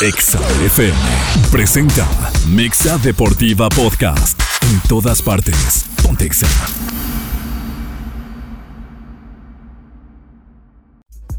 [0.00, 0.96] Exa FM
[1.50, 2.06] presenta
[2.46, 4.40] Mexa Deportiva Podcast.
[4.70, 5.86] En todas partes.
[6.04, 6.46] Pontexa.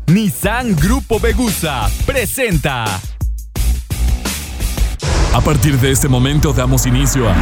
[0.08, 2.84] Nissan Grupo Begusa presenta.
[5.34, 7.36] A partir de este momento damos inicio a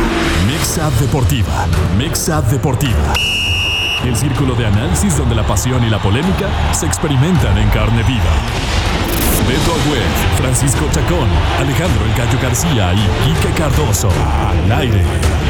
[0.46, 1.66] Mexa Deportiva.
[1.98, 3.14] Mexa Deportiva.
[4.04, 8.67] El círculo de análisis donde la pasión y la polémica se experimentan en carne viva.
[9.48, 14.10] Beto Agüed, Francisco Chacón, Alejandro El Gallo García y Quique Cardoso.
[14.10, 15.02] Al aire.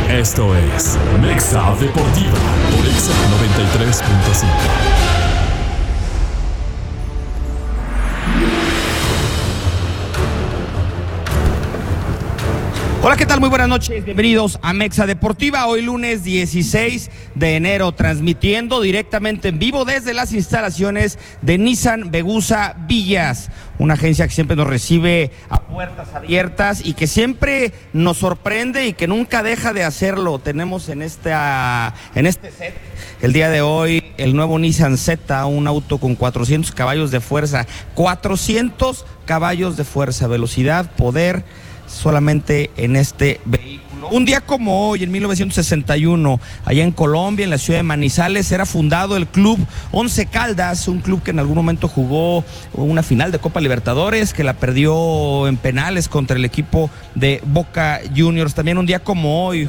[0.08, 2.38] Esto es Mexa Deportiva
[2.72, 5.27] por Exa 93.5.
[13.08, 13.40] Hola, ¿qué tal?
[13.40, 14.04] Muy buenas noches.
[14.04, 15.66] Bienvenidos a Mexa Deportiva.
[15.68, 22.76] Hoy lunes 16 de enero, transmitiendo directamente en vivo desde las instalaciones de Nissan Begusa
[22.86, 28.88] Villas, una agencia que siempre nos recibe a puertas abiertas y que siempre nos sorprende
[28.88, 30.40] y que nunca deja de hacerlo.
[30.40, 32.74] Tenemos en esta en este set
[33.22, 37.68] el día de hoy el nuevo Nissan Z, un auto con 400 caballos de fuerza,
[37.96, 41.46] 400 caballos de fuerza, velocidad, poder
[41.88, 44.10] solamente en este vehículo.
[44.10, 48.66] Un día como hoy, en 1961, allá en Colombia, en la ciudad de Manizales, era
[48.66, 49.60] fundado el club
[49.92, 54.44] Once Caldas, un club que en algún momento jugó una final de Copa Libertadores, que
[54.44, 58.54] la perdió en penales contra el equipo de Boca Juniors.
[58.54, 59.68] También un día como hoy,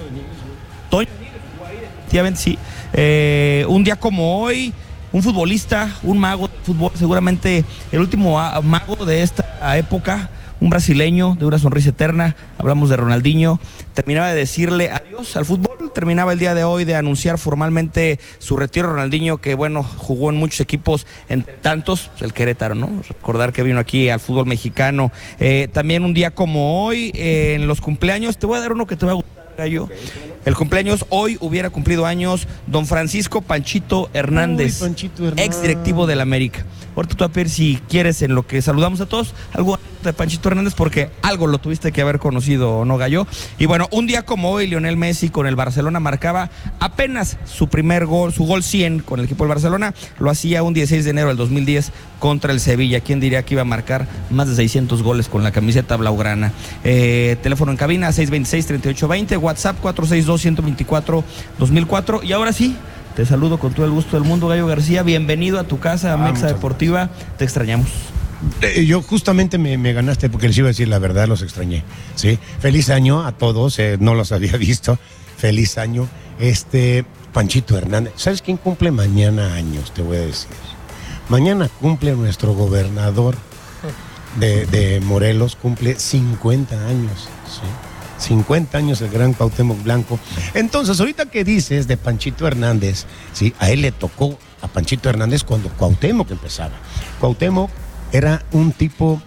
[2.92, 4.72] eh, un día como hoy,
[5.12, 11.36] un futbolista, un mago de fútbol, seguramente el último mago de esta época, un brasileño
[11.38, 13.60] de una sonrisa eterna, hablamos de Ronaldinho,
[13.94, 18.56] terminaba de decirle adiós al fútbol, terminaba el día de hoy de anunciar formalmente su
[18.56, 22.90] retiro Ronaldinho, que bueno, jugó en muchos equipos, entre tantos, pues, el Querétaro, ¿no?
[23.08, 25.12] Recordar que vino aquí al fútbol mexicano.
[25.40, 28.86] Eh, también un día como hoy, eh, en los cumpleaños, te voy a dar uno
[28.86, 29.37] que te va a gustar.
[29.58, 34.80] El cumpleaños hoy hubiera cumplido años don Francisco Panchito Hernández,
[35.36, 36.64] ex directivo del América.
[36.94, 40.48] Ahorita tú a ver si quieres en lo que saludamos a todos, algo de Panchito
[40.48, 43.26] Hernández porque algo lo tuviste que haber conocido, ¿no, Gallo?
[43.58, 48.06] Y bueno, un día como hoy, Lionel Messi con el Barcelona marcaba apenas su primer
[48.06, 51.28] gol, su gol 100 con el equipo del Barcelona, lo hacía un 16 de enero
[51.28, 53.00] del 2010 contra el Sevilla.
[53.00, 56.52] ¿Quién diría que iba a marcar más de 600 goles con la camiseta blaugrana?
[56.84, 62.24] Eh, teléfono en cabina 626-3820, WhatsApp 462-124-2004.
[62.24, 62.76] Y ahora sí,
[63.16, 65.02] te saludo con todo el gusto del mundo, Gallo García.
[65.02, 67.10] Bienvenido a tu casa, a Ah, Mexa Deportiva.
[67.36, 67.88] Te extrañamos.
[68.62, 71.82] Eh, Yo justamente me, me ganaste porque les iba a decir la verdad, los extrañé.
[72.14, 72.38] ¿sí?
[72.60, 74.98] Feliz año a todos, eh, no los había visto.
[75.36, 76.08] Feliz año.
[76.40, 78.12] Este, Panchito Hernández.
[78.16, 79.92] ¿Sabes quién cumple mañana años?
[79.92, 80.48] Te voy a decir.
[81.28, 83.36] Mañana cumple nuestro gobernador
[84.36, 87.28] de, Morelos, cumple 50 años.
[87.46, 88.28] ¿sí?
[88.28, 90.18] 50 años el gran Cuauhtémoc Blanco.
[90.54, 93.54] Entonces, ahorita que dices de Panchito Hernández, ¿sí?
[93.58, 96.74] a él le tocó a Panchito Hernández cuando Cuauhtémoc empezaba.
[97.20, 97.70] Cuauhtémoc
[98.12, 99.20] era un tipo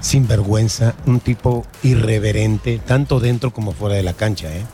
[0.00, 4.48] sinvergüenza, un tipo irreverente, tanto dentro como fuera de la cancha.
[4.48, 4.64] ¿eh?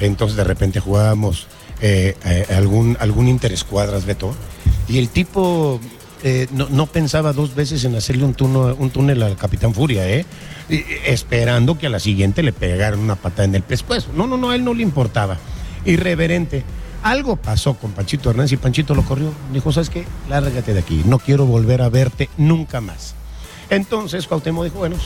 [0.00, 1.46] Entonces de repente jugábamos
[1.80, 4.34] eh, eh, algún, algún interescuadras, Beto,
[4.88, 5.80] y el tipo
[6.22, 10.26] eh, no, no pensaba dos veces en hacerle un, túnel al Capitán Furia, ¿eh?
[11.06, 14.10] Esperando que a la siguiente le pegaran una patada en el pescuezo.
[14.14, 15.38] No, no, no, a él no le importaba.
[15.84, 16.62] Irreverente.
[17.02, 19.32] Algo pasó con Panchito Hernández y Panchito lo corrió.
[19.52, 20.04] Dijo, ¿sabes qué?
[20.28, 21.02] Lárgate de aquí.
[21.06, 23.14] No quiero volver a verte nunca más.
[23.70, 24.96] Entonces Cuauhtémoc dijo, bueno,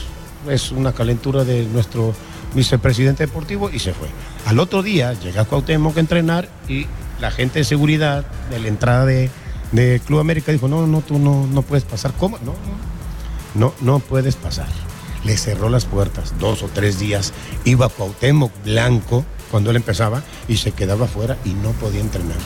[0.49, 2.13] es una calentura de nuestro
[2.53, 4.09] vicepresidente deportivo y se fue.
[4.45, 6.87] Al otro día llega Cuauhtémoc a entrenar y
[7.21, 9.29] la gente de seguridad de la entrada de,
[9.71, 12.13] de Club América dijo, no, no, tú no, no puedes pasar.
[12.19, 12.37] ¿Cómo?
[12.39, 12.53] No,
[13.55, 14.67] no, no, puedes pasar.
[15.23, 17.33] Le cerró las puertas dos o tres días.
[17.63, 22.37] Iba Cuauhtémoc Blanco cuando él empezaba y se quedaba afuera y no podía entrenar.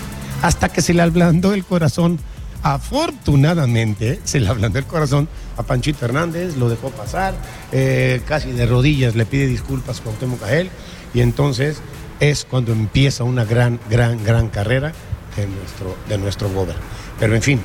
[0.41, 2.19] Hasta que se le ablandó el corazón.
[2.61, 7.33] Afortunadamente se le ablandó el corazón a Panchito Hernández, lo dejó pasar,
[7.71, 10.69] eh, casi de rodillas le pide disculpas Cuauhtémoc a él
[11.13, 11.81] y entonces
[12.19, 14.91] es cuando empieza una gran, gran, gran carrera
[15.35, 16.83] de nuestro, de nuestro gobierno.
[17.19, 17.59] Pero en fin,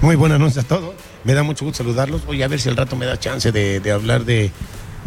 [0.00, 0.94] muy buenas noches a todos.
[1.24, 2.26] Me da mucho gusto saludarlos.
[2.26, 4.50] Voy a ver si al rato me da chance de, de hablar de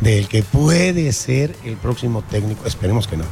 [0.01, 3.23] del que puede ser el próximo técnico, esperemos que no,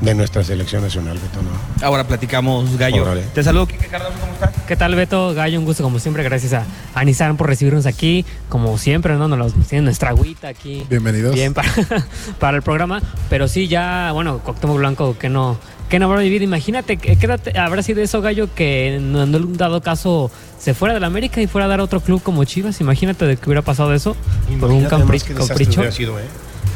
[0.00, 1.86] de nuestra selección nacional, Beto, ¿no?
[1.86, 3.02] Ahora platicamos, Gallo.
[3.02, 3.22] Órale.
[3.34, 4.52] Te saludo, Quique Cardoso, ¿cómo estás?
[4.66, 5.34] ¿Qué tal, Beto?
[5.34, 6.22] Gallo, un gusto como siempre.
[6.22, 6.64] Gracias a,
[6.94, 8.24] a Nissan por recibirnos aquí.
[8.48, 9.28] Como siempre, ¿no?
[9.28, 10.84] Nos tienen nuestra agüita aquí.
[10.88, 11.34] Bienvenidos.
[11.34, 11.72] Bien para,
[12.38, 13.00] para el programa.
[13.28, 15.58] Pero sí, ya, bueno, Coctemoc Blanco, que no,
[15.92, 16.42] ¿qué no habrá vivido?
[16.42, 21.04] Imagínate, ¿qué edad habrá sido eso, Gallo, que en un dado caso se fuera del
[21.04, 22.80] América y fuera a dar a otro club como Chivas?
[22.80, 24.16] Imagínate de que hubiera pasado eso
[24.58, 25.80] por un Imagínate nomás qué capricho.
[25.80, 26.24] hubiera sido, ¿eh?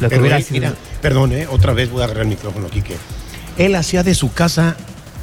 [0.02, 0.60] Lo que hubiera él, sido.
[0.60, 1.46] mira, perdón, ¿eh?
[1.50, 2.94] otra vez voy a agarrar el micrófono, Quique.
[3.56, 4.76] Él hacía de su casa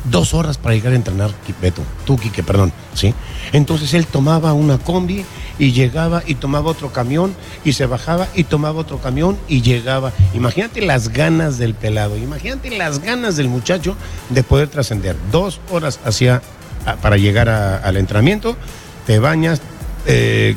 [0.06, 1.30] dos horas para llegar a entrenar,
[1.62, 1.84] Beto.
[2.04, 3.13] Tú, Quique, perdón, ¿sí?
[3.51, 5.25] Entonces él tomaba una combi
[5.60, 10.12] y llegaba y tomaba otro camión y se bajaba y tomaba otro camión y llegaba.
[10.34, 13.95] Imagínate las ganas del pelado, imagínate las ganas del muchacho
[14.30, 15.16] de poder trascender.
[15.31, 16.42] Dos horas hacia,
[16.86, 18.57] a- para llegar a- al entrenamiento,
[19.06, 19.62] te bañas,
[20.07, 20.56] eh,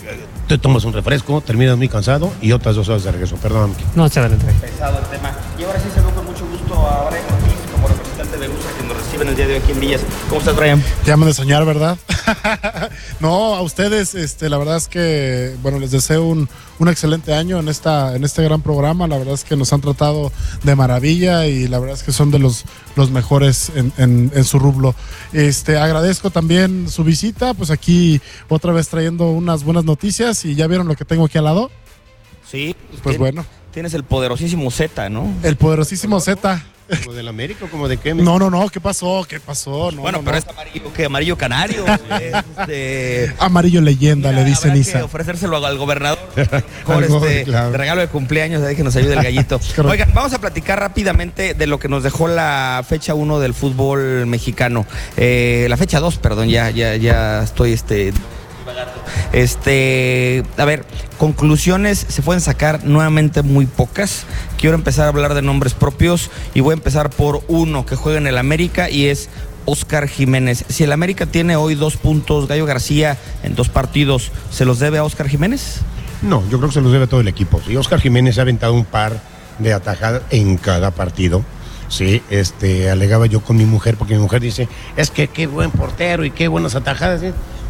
[0.49, 3.37] te tomas un refresco, terminas muy cansado y otras dos horas de regreso.
[3.37, 3.75] Perdón.
[3.97, 4.47] No, se adelante.
[4.61, 5.33] pesado el tema.
[5.59, 7.25] Y ahora sí saludo con mucho gusto a Brian
[8.17, 10.01] De que nos reciben el día de hoy aquí en Villas.
[10.31, 10.83] ¿Cómo estás, Brian?
[11.05, 11.99] Ya me de soñar, ¿verdad?
[13.21, 16.49] no, a ustedes, este, la verdad es que, bueno, les deseo un,
[16.79, 19.07] un excelente año en esta, en este gran programa.
[19.07, 20.33] La verdad es que nos han tratado
[20.63, 22.65] de maravilla y la verdad es que son de los,
[22.97, 24.95] los mejores en, en- en su rublo.
[25.35, 30.67] Este, agradezco también su visita, pues aquí otra vez trayendo unas buenas noticias y ya
[30.67, 31.71] vieron lo que tengo aquí al lado.
[32.51, 32.75] Sí.
[33.03, 35.31] Pues tien- bueno, Tienes el poderosísimo Z, ¿no?
[35.43, 36.65] el poderosísimo Z.
[37.03, 38.15] ¿Como del América o como de qué?
[38.15, 39.27] No, no, no, ¿qué pasó?
[39.29, 39.91] ¿Qué pasó?
[39.91, 40.39] No, bueno, no, pero no.
[40.39, 41.05] es amarillo, ¿qué?
[41.07, 41.85] Amarillo canario.
[42.21, 45.05] es, este, Amarillo leyenda, mira, le dice que Nisa.
[45.05, 46.19] ofrecérselo al gobernador.
[46.87, 47.73] Por Algo, este, claro.
[47.73, 49.61] de regalo de cumpleaños, de ahí que nos ayude el gallito.
[49.85, 54.27] Oigan, vamos a platicar rápidamente de lo que nos dejó la fecha 1 del fútbol
[54.27, 54.87] mexicano.
[55.17, 58.13] Eh, la fecha 2, perdón, ya, ya, ya estoy este.
[59.33, 60.85] Este, a ver,
[61.19, 64.25] conclusiones se pueden sacar nuevamente muy pocas.
[64.59, 68.19] Quiero empezar a hablar de nombres propios y voy a empezar por uno que juega
[68.19, 69.29] en el América y es
[69.67, 70.65] Oscar Jiménez.
[70.69, 74.99] Si el América tiene hoy dos puntos, Gallo García en dos partidos, ¿se los debe
[74.99, 75.81] a Oscar Jiménez?
[76.23, 77.61] No, yo creo que se los debe todo el equipo.
[77.69, 79.21] Y Oscar Jiménez ha aventado un par
[79.59, 81.45] de atajadas en cada partido.
[81.89, 85.71] Sí, este, alegaba yo con mi mujer, porque mi mujer dice, es que qué buen
[85.71, 87.23] portero y qué buenas atajadas.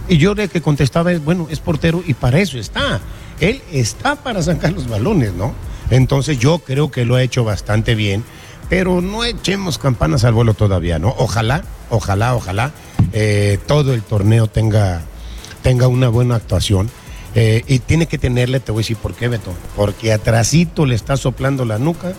[0.09, 0.15] ¿Eh?".
[0.15, 3.01] Y yo de que contestaba es, bueno, es portero y para eso está.
[3.41, 5.55] Él está para sacar los balones, ¿no?
[5.91, 8.25] Entonces yo creo que lo ha hecho bastante bien,
[8.69, 11.15] pero no echemos campanas al vuelo todavía, ¿no?
[11.19, 12.73] Ojalá, ojalá, ojalá
[13.13, 15.03] eh, todo el torneo tenga,
[15.63, 16.91] tenga una buena actuación.
[17.35, 19.53] Eh, y tiene que tenerle, te voy a decir por qué, Beto.
[19.77, 22.15] Porque atrasito le está soplando la nuca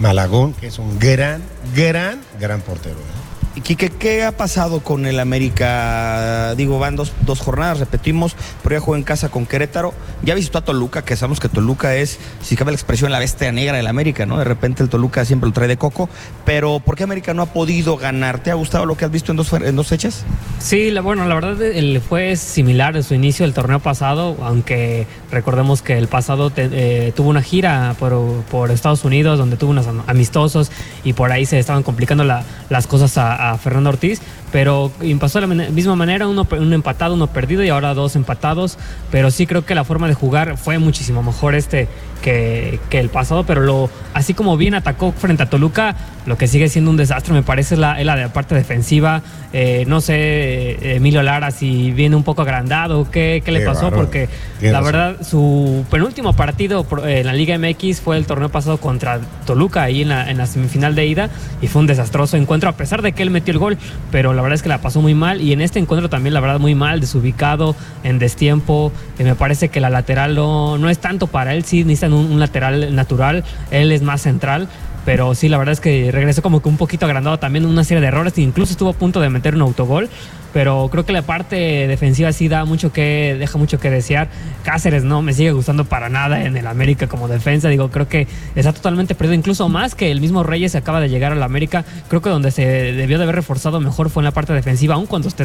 [0.00, 1.42] Malagón, que es un gran,
[1.76, 2.96] gran, gran portero.
[2.96, 3.23] ¿eh?
[3.62, 6.54] Quique, ¿qué ha pasado con el América?
[6.56, 8.34] Digo, van dos, dos jornadas, repetimos,
[8.64, 9.94] pero ya juega en casa con Querétaro.
[10.24, 13.52] Ya visitó a Toluca, que sabemos que Toluca es, si cabe la expresión, la bestia
[13.52, 14.38] negra del América, ¿no?
[14.38, 16.08] De repente el Toluca siempre lo trae de coco.
[16.44, 18.40] Pero, ¿por qué América no ha podido ganar?
[18.40, 20.24] ¿Te ha gustado lo que has visto en dos, fechas?
[20.58, 25.06] Sí, la- bueno, la verdad el, fue similar en su inicio del torneo pasado, aunque
[25.30, 29.86] recordemos que el pasado eh, tuvo una gira por, por Estados Unidos donde tuvo unos
[29.86, 30.72] am- amistosos
[31.04, 34.20] y por ahí se estaban complicando la- las cosas a, Fernando Ortiz,
[34.54, 38.14] pero pasó de la misma manera, uno, pe- un empatado, uno perdido y ahora dos
[38.14, 38.78] empatados,
[39.10, 41.88] pero sí creo que la forma de jugar fue muchísimo mejor este
[42.22, 46.46] que, que el pasado, pero lo así como bien atacó frente a Toluca, lo que
[46.46, 49.22] sigue siendo un desastre me parece es la, es la de la parte defensiva,
[49.56, 53.66] Eh, no sé eh, Emilio Lara si viene un poco agrandado, qué, qué le Qué
[53.66, 54.28] pasó, porque
[54.60, 54.84] la razón.
[54.84, 60.02] verdad su penúltimo partido en la Liga MX fue el torneo pasado contra Toluca ahí
[60.02, 61.28] en la, en la semifinal de ida
[61.62, 63.78] y fue un desastroso encuentro a pesar de que él metió el gol,
[64.10, 66.40] pero la verdad es que la pasó muy mal y en este encuentro también la
[66.40, 67.74] verdad muy mal, desubicado,
[68.04, 71.84] en destiempo, Eh, me parece que la lateral no, no es tanto para él, sí
[71.84, 74.68] necesitan un, un lateral natural, él es más central.
[75.04, 78.00] Pero sí, la verdad es que regresó como que un poquito agrandado también, una serie
[78.00, 80.08] de errores, incluso estuvo a punto de meter un autogol,
[80.54, 84.28] pero creo que la parte defensiva sí da mucho que, deja mucho que desear.
[84.62, 88.26] Cáceres no me sigue gustando para nada en el América como defensa, digo, creo que
[88.54, 92.22] está totalmente perdido, incluso más que el mismo Reyes acaba de llegar al América, creo
[92.22, 95.30] que donde se debió de haber reforzado mejor fue en la parte defensiva, aun cuando
[95.30, 95.44] te,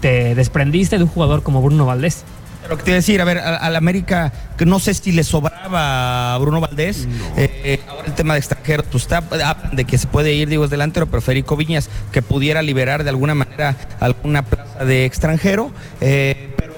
[0.00, 2.24] te desprendiste de un jugador como Bruno Valdés.
[2.68, 5.24] Lo que te iba a decir, a ver, al, América, que no sé si le
[5.24, 7.08] sobraba a Bruno Valdés.
[7.36, 10.48] Eh, eh, ahora el tema de extranjeros, pues está, hablan de que se puede ir,
[10.48, 15.06] digo, es delantero, pero Federico Viñas, que pudiera liberar de alguna manera alguna plaza de
[15.06, 15.70] extranjero.
[16.00, 16.74] Eh, pero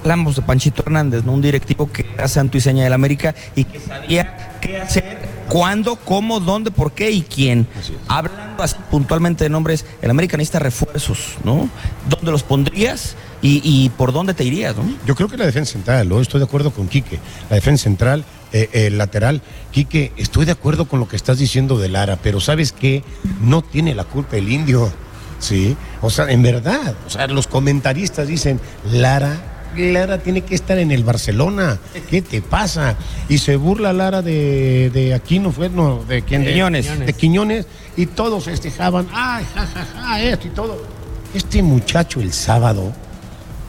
[0.00, 1.32] hablamos de Panchito Hernández, ¿no?
[1.32, 5.96] Un directivo que era santo y seña del América y que sabía qué hacer, cuándo,
[5.96, 7.68] cómo, dónde, por qué y quién.
[8.08, 11.68] Hablando así puntualmente de nombres, el América necesita refuerzos, ¿no?
[12.08, 14.84] ¿Dónde los pondrías y, y por dónde te irías, no?
[15.04, 16.20] Yo creo que la defensa central, ¿no?
[16.20, 17.18] estoy de acuerdo con Quique.
[17.50, 19.42] La defensa central, eh, el lateral.
[19.72, 23.02] Quique, estoy de acuerdo con lo que estás diciendo de Lara, pero ¿sabes qué?
[23.42, 24.92] No tiene la culpa el indio.
[25.38, 28.60] Sí, o sea, en verdad, o sea, los comentaristas dicen,
[28.92, 31.78] Lara Lara tiene que estar en el Barcelona.
[32.10, 32.96] ¿Qué te pasa?
[33.28, 36.44] Y se burla Lara de, de Aquino, fue, no, de quién?
[36.44, 36.98] De Quiñones.
[37.06, 37.66] De Quiñones.
[37.96, 40.86] Y todos festejaban, ay, ja, ja, ja, esto y todo.
[41.34, 42.92] Este muchacho el sábado,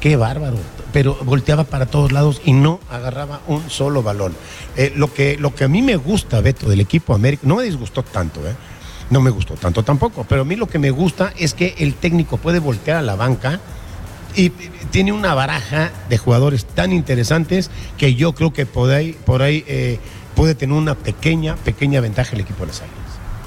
[0.04, 0.58] qué bárbaro.
[0.92, 4.36] Pero volteaba para todos lados y no agarraba un solo balón.
[4.76, 7.64] Eh, lo, que, lo que a mí me gusta, Beto, del equipo América, no me
[7.64, 8.54] disgustó tanto, ¿eh?
[9.10, 11.94] No me gustó tanto tampoco, pero a mí lo que me gusta es que el
[11.94, 13.62] técnico puede voltear a la banca
[14.36, 14.50] y
[14.92, 19.64] tiene una baraja de jugadores tan interesantes que yo creo que por ahí, por ahí
[19.68, 20.00] eh,
[20.36, 23.03] puede tener una pequeña, pequeña ventaja el equipo de las Águilas.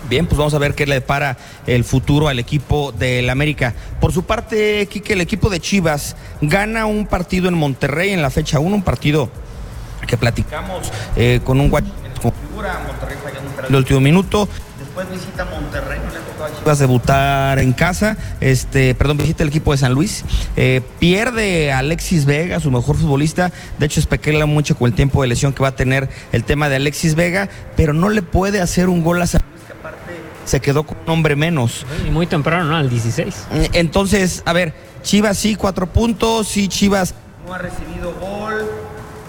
[0.09, 1.37] Bien, pues vamos a ver qué le depara
[1.67, 3.75] el futuro al equipo del América.
[4.01, 8.31] Por su parte, Quique, el equipo de Chivas gana un partido en Monterrey en la
[8.31, 9.29] fecha 1, un partido
[10.07, 11.85] que platicamos eh, con un guach
[12.23, 14.49] con figura, Monterrey fallando el último minuto.
[14.79, 18.17] Después visita Monterrey, le tocó a Chivas debutar en casa.
[18.41, 20.25] Este, perdón, visita el equipo de San Luis.
[20.57, 23.53] Eh, pierde a Alexis Vega, su mejor futbolista.
[23.79, 26.69] De hecho, especula mucho con el tiempo de lesión que va a tener el tema
[26.69, 29.56] de Alexis Vega, pero no le puede hacer un gol a San Luis,
[30.47, 31.85] se quedó con un hombre menos.
[32.07, 32.77] Y muy temprano, ¿no?
[32.77, 33.49] Al 16.
[33.75, 34.73] Entonces, a ver,
[35.03, 37.15] Chivas sí, cuatro puntos, sí, Chivas
[37.47, 38.69] no ha recibido gol,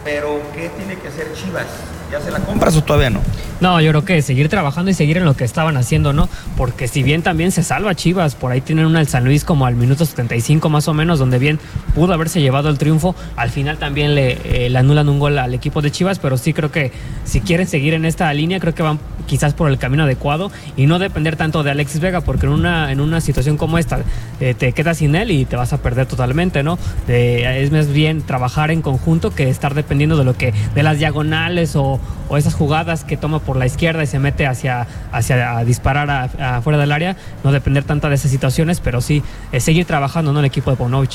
[0.04, 1.68] pero ¿qué tiene que hacer Chivas?
[2.12, 3.22] ¿Ya se la compras o todavía no?
[3.60, 6.30] No, yo creo que seguir trabajando y seguir en lo que estaban haciendo, ¿no?
[6.56, 9.66] Porque si bien también se salva Chivas, por ahí tienen una el San Luis como
[9.66, 11.60] al minuto 75 más o menos, donde bien
[11.96, 15.54] pudo haberse llevado el triunfo, al final también le, eh, le anulan un gol al
[15.54, 16.92] equipo de Chivas, pero sí creo que
[17.26, 20.88] si quieren seguir en esta línea, creo que van quizás por el camino adecuado y
[20.88, 24.00] no depender tanto de Alexis Vega, porque en una, en una situación como esta
[24.40, 26.80] eh, te quedas sin él y te vas a perder totalmente, ¿no?
[27.08, 30.98] Eh, es más bien trabajar en conjunto que estar dependiendo de lo que, de las
[30.98, 31.97] diagonales o,
[32.30, 36.30] o esas jugadas que toma por la izquierda y se mete hacia, hacia a disparar
[36.40, 40.38] afuera del área, no depender tanto de esas situaciones, pero sí eh, seguir trabajando en
[40.38, 41.12] el equipo de Paunovic.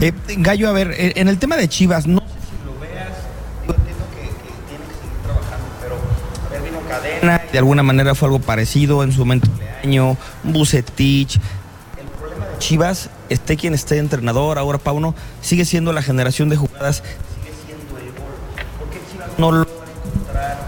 [0.00, 3.08] Eh, Gallo, a ver, eh, en el tema de Chivas, no sé si lo veas,
[3.62, 4.22] entiendo que,
[4.68, 9.20] tiene que seguir trabajando, pero vino Cadena, de alguna manera fue algo parecido en su
[9.20, 11.36] momento de año, Bucetich.
[11.96, 16.56] El problema de Chivas, esté quien esté entrenador, ahora Pauno, sigue siendo la generación de
[16.56, 18.34] jugadas, sigue siendo el gol.
[18.78, 19.77] ¿Por qué Chivas no encontrar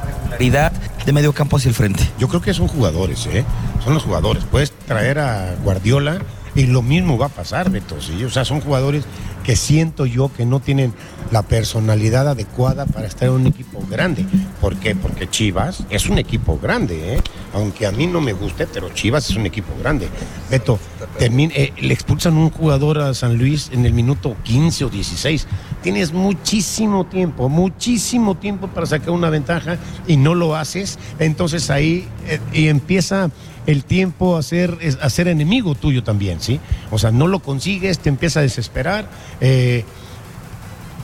[0.05, 0.73] regularidad
[1.05, 2.09] de medio campo hacia el frente?
[2.19, 3.45] Yo creo que son jugadores, ¿eh?
[3.85, 4.45] Son los jugadores.
[4.45, 6.19] Puedes traer a Guardiola
[6.54, 8.00] y lo mismo va a pasar, Beto.
[8.00, 8.25] ¿sí?
[8.25, 9.04] O sea, son jugadores
[9.45, 10.92] que siento yo que no tienen
[11.30, 14.26] la personalidad adecuada para estar en un equipo grande.
[14.61, 14.95] ¿Por qué?
[14.95, 17.21] Porque Chivas es un equipo grande, ¿eh?
[17.54, 20.09] Aunque a mí no me guste, pero Chivas es un equipo grande.
[20.50, 20.78] Beto,
[21.19, 25.47] termina- eh, le expulsan un jugador a San Luis en el minuto 15 o 16.
[25.83, 30.99] Tienes muchísimo tiempo, muchísimo tiempo para sacar una ventaja y no lo haces.
[31.19, 33.30] Entonces ahí eh, y empieza
[33.67, 36.61] el tiempo a ser, a ser enemigo tuyo también, ¿sí?
[36.90, 39.09] O sea, no lo consigues, te empieza a desesperar.
[39.40, 39.85] eh,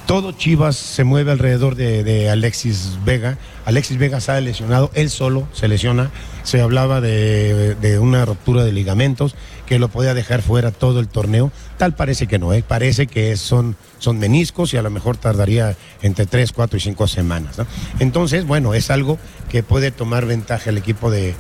[0.06, 3.38] todo Chivas se mueve alrededor de, Alexis Vega.
[3.64, 6.12] Alexis Vega sale lesionado, él solo se lesiona.
[6.44, 9.34] Se hablaba de, una ruptura de ligamentos
[9.66, 11.50] que lo podía dejar fuera todo el torneo.
[11.76, 12.62] Tal parece que no, ¿eh?
[12.66, 17.08] parece que son, son meniscos y a lo mejor tardaría entre 3, 4 y 5
[17.08, 17.56] semanas.
[17.98, 21.34] Entonces, bueno, es algo que puede tomar ventaja el equipo de,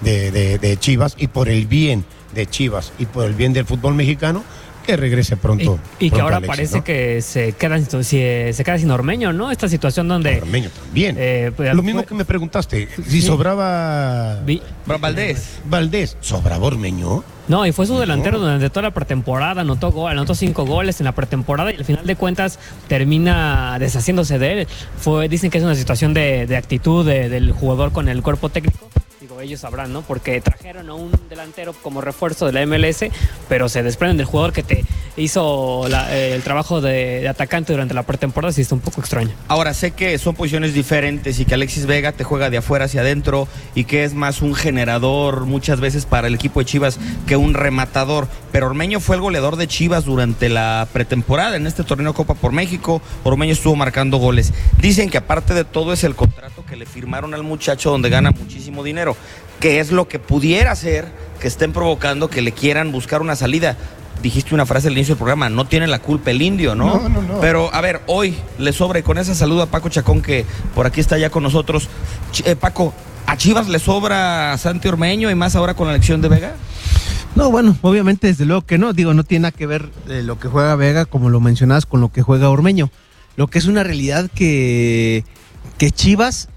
[0.00, 2.04] de- de- de Chivas y por el bien
[2.34, 4.42] de Chivas y por el bien del fútbol mexicano,
[4.86, 5.78] que regrese pronto.
[5.98, 6.84] Y, y que ahora Alexis, parece ¿no?
[6.84, 9.50] que se queda, sin- si- se queda sin Ormeño, ¿no?
[9.50, 10.38] Esta situación donde...
[10.40, 11.16] Ormeño también.
[11.18, 15.58] Eh, pues, Lo mismo fue- que me preguntaste, si sobraba Vi- Valdés.
[15.66, 17.22] Valdés, ¿sobraba Ormeño?
[17.46, 18.44] No, y fue su delantero No.
[18.44, 22.06] durante toda la pretemporada, anotó gol, anotó cinco goles en la pretemporada y al final
[22.06, 24.68] de cuentas termina deshaciéndose de él.
[24.98, 28.48] Fue, dicen que es una situación de, de actitud de- del jugador con el cuerpo
[28.48, 28.88] técnico.
[29.38, 30.02] Ellos sabrán, ¿no?
[30.02, 33.04] Porque trajeron a un delantero como refuerzo de la MLS,
[33.48, 34.84] pero se desprenden del jugador que te
[35.16, 39.30] hizo eh, el trabajo de, de atacante durante la pretemporada, sí está un poco extraño.
[39.48, 43.02] Ahora sé que son posiciones diferentes y que Alexis Vega te juega de afuera hacia
[43.02, 47.36] adentro y que es más un generador muchas veces para el equipo de Chivas que
[47.36, 48.28] un rematador.
[48.52, 52.52] Pero Ormeño fue el goleador de Chivas durante la pretemporada en este torneo Copa por
[52.52, 53.02] México.
[53.24, 54.52] Ormeño estuvo marcando goles.
[54.78, 58.30] Dicen que aparte de todo es el contrato que le firmaron al muchacho donde gana
[58.30, 59.16] muchísimo dinero,
[59.58, 61.10] que es lo que pudiera ser
[61.40, 63.76] que estén provocando que le quieran buscar una salida.
[64.22, 67.00] Dijiste una frase al inicio del programa, no tiene la culpa el indio, ¿no?
[67.00, 67.40] No, no, no.
[67.40, 70.86] Pero a ver, hoy le sobra y con esa saludo a Paco Chacón que por
[70.86, 71.88] aquí está ya con nosotros.
[72.32, 72.94] Ch- eh, Paco,
[73.26, 76.52] ¿a Chivas le sobra Santi Ormeño y más ahora con la elección de Vega?
[77.34, 80.38] No, bueno, obviamente desde luego que no, digo, no tiene nada que ver eh, lo
[80.38, 82.90] que juega Vega, como lo mencionabas, con lo que juega Ormeño.
[83.36, 85.24] Lo que es una realidad que,
[85.78, 86.49] que Chivas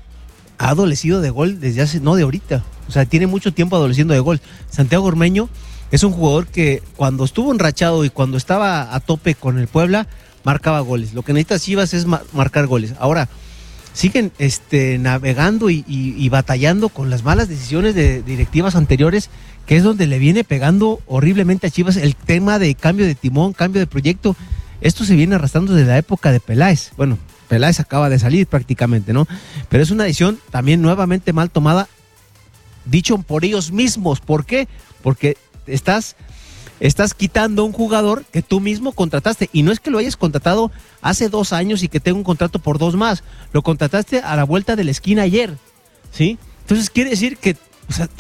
[0.63, 4.13] ha adolecido de gol desde hace, no de ahorita, o sea, tiene mucho tiempo adoleciendo
[4.13, 4.39] de gol.
[4.69, 5.49] Santiago Ormeño
[5.91, 10.07] es un jugador que cuando estuvo enrachado y cuando estaba a tope con el Puebla,
[10.43, 11.13] marcaba goles.
[11.13, 12.93] Lo que necesita Chivas es ma- marcar goles.
[12.99, 13.27] Ahora,
[13.93, 19.29] siguen este, navegando y batallando con las malas decisiones de directivas anteriores,
[19.65, 23.53] que es donde le viene pegando horriblemente a Chivas el tema de cambio de timón,
[23.53, 24.35] cambio de proyecto.
[24.81, 26.91] Esto se viene arrastrando desde la época de Peláez.
[26.97, 27.17] Bueno,
[27.47, 29.27] Peláez acaba de salir prácticamente, ¿no?
[29.69, 31.87] Pero es una decisión también nuevamente mal tomada,
[32.85, 34.19] dicho por ellos mismos.
[34.19, 34.67] ¿Por qué?
[35.01, 36.15] Porque estás
[36.79, 39.49] estás quitando un jugador que tú mismo contrataste.
[39.53, 40.69] Y no es que lo hayas contratado
[41.01, 43.23] hace dos años y que tenga un contrato por dos más.
[43.53, 45.57] Lo contrataste a la vuelta de la esquina ayer.
[46.11, 46.37] ¿Sí?
[46.61, 47.55] Entonces quiere decir que,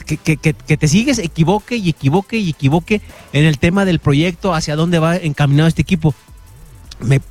[0.05, 3.01] que- que- que te sigues equivoque y equivoque y equivoque
[3.33, 6.13] en el tema del proyecto, hacia dónde va encaminado este equipo.
[7.01, 7.21] Me-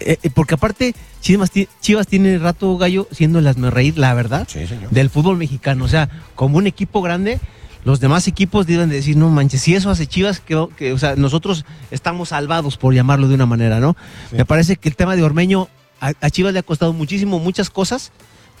[0.00, 4.46] eh, eh, porque aparte, Chivas, ti- Chivas tiene rato gallo siendo el reír, la verdad,
[4.50, 4.90] Sí, señor.
[4.90, 5.84] del fútbol mexicano.
[5.84, 7.40] O sea, como un equipo grande,
[7.84, 10.98] los demás equipos deben de decir, no manches, si eso hace Chivas, que, que, o
[10.98, 13.96] sea, nosotros estamos salvados, por llamarlo de una manera, ¿no?
[14.32, 15.68] Me parece que el tema de Ormeño,
[16.00, 18.12] a, a Chivas le ha costado muchísimo, muchas cosas.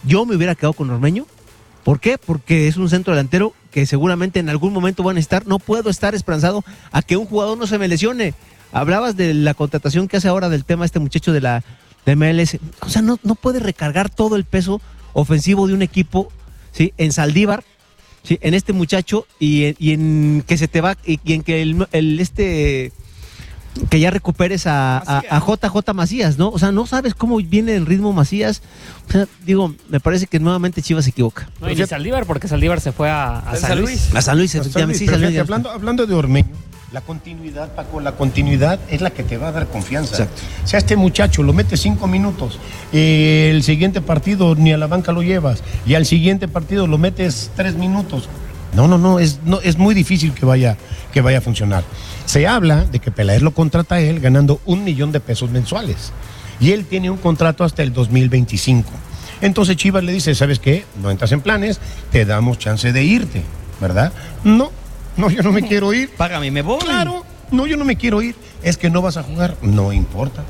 [0.04, 1.26] Yo me hubiera quedado con Ormeño.
[1.84, 2.18] ¿Por qué?
[2.18, 5.46] Porque es un centro delantero que seguramente en algún momento van a estar.
[5.46, 8.34] No puedo estar esperanzado a que un jugador no se me lesione.
[8.72, 11.64] Hablabas de la contratación que hace ahora del tema este muchacho de la
[12.04, 12.58] de MLS.
[12.80, 14.80] O sea, no, no puede recargar todo el peso
[15.12, 16.30] ofensivo de un equipo
[16.72, 16.92] ¿sí?
[16.98, 17.64] en Saldívar,
[18.22, 18.38] ¿sí?
[18.42, 21.62] en este muchacho y, en- y en que se te va y, y en que
[21.62, 22.92] el, el este
[23.90, 26.48] que ya recuperes a, a, a JJ Macías, ¿no?
[26.48, 28.62] O sea, no sabes cómo viene el ritmo Macías.
[29.08, 31.50] O sea, digo, me parece que nuevamente Chivas se equivoca.
[31.60, 34.14] No, y ni Saldívar, porque Saldívar se fue a, a San Luis.
[34.14, 34.98] A San Luis, efectivamente.
[35.06, 36.48] Sí, hablando, hablando de Ormeño,
[36.92, 40.22] la continuidad, Paco, la continuidad es la que te va a dar confianza.
[40.22, 40.42] Exacto.
[40.64, 42.58] O sea, este muchacho lo mete cinco minutos,
[42.92, 46.98] eh, el siguiente partido ni a la banca lo llevas, y al siguiente partido lo
[46.98, 48.28] metes tres minutos.
[48.74, 50.76] No, no, no, es, no, es muy difícil que vaya,
[51.12, 51.82] que vaya a funcionar.
[52.26, 56.12] Se habla de que Peláez lo contrata a él ganando un millón de pesos mensuales.
[56.60, 58.90] Y él tiene un contrato hasta el 2025.
[59.40, 60.84] Entonces Chivas le dice, ¿sabes qué?
[61.00, 63.42] No entras en planes, te damos chance de irte,
[63.80, 64.12] ¿verdad?
[64.44, 64.70] No,
[65.16, 66.10] no, yo no me quiero ir.
[66.16, 66.78] Págame me voy.
[66.80, 68.34] Claro, no, yo no me quiero ir.
[68.62, 70.44] Es que no vas a jugar, no importa.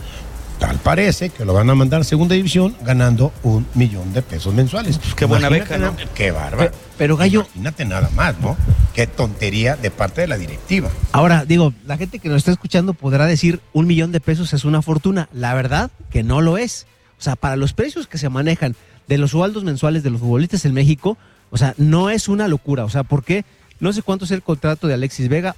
[0.58, 4.54] Tal parece que lo van a mandar a segunda división ganando un millón de pesos
[4.54, 4.98] mensuales.
[5.14, 5.92] qué buena Imagínate beca, ¿no?
[5.92, 6.70] nada- Qué bárbaro.
[6.70, 8.56] Pe- pero, Gallo- Imagínate nada más, ¿no?
[8.94, 10.88] Qué tontería de parte de la directiva.
[11.12, 14.64] Ahora, digo, la gente que nos está escuchando podrá decir un millón de pesos es
[14.64, 15.28] una fortuna.
[15.34, 16.86] La verdad que no lo es.
[17.18, 18.74] O sea, para los precios que se manejan
[19.08, 21.18] de los sueldos mensuales de los futbolistas en México,
[21.50, 22.86] o sea, no es una locura.
[22.86, 23.44] O sea, ¿por qué?
[23.80, 25.56] No sé cuánto es el contrato de Alexis Vega,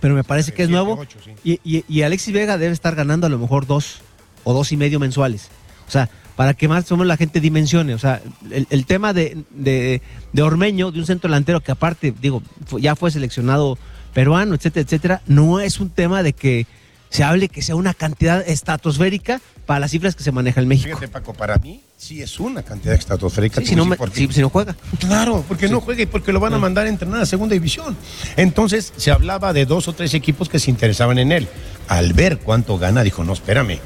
[0.00, 1.04] pero me parece que es nuevo.
[1.24, 1.58] sí.
[1.64, 4.00] Y, y- y Alexis Vega debe estar ganando a lo mejor dos
[4.44, 5.48] o dos y medio mensuales.
[5.88, 7.94] O sea, para que más o menos la gente dimensione.
[7.94, 10.00] O sea, el, el tema de, de,
[10.32, 12.42] de Ormeño, de un centro delantero que aparte, digo,
[12.78, 13.76] ya fue seleccionado
[14.14, 16.66] peruano, etcétera, etcétera, no es un tema de que
[17.10, 20.88] se hable que sea una cantidad estratosférica para las cifras que se maneja en México.
[20.88, 23.60] Fíjate, Paco, para mí sí es una cantidad estratosférica.
[23.60, 24.74] Sí, si, no, me- si- no juega.
[24.98, 27.96] Claro, porque no juegue y porque lo van a mandar a entrenar a segunda división.
[28.36, 31.48] Entonces se hablaba de dos o tres equipos que se interesaban en él.
[31.88, 33.78] Al ver cuánto gana, dijo, no, espérame.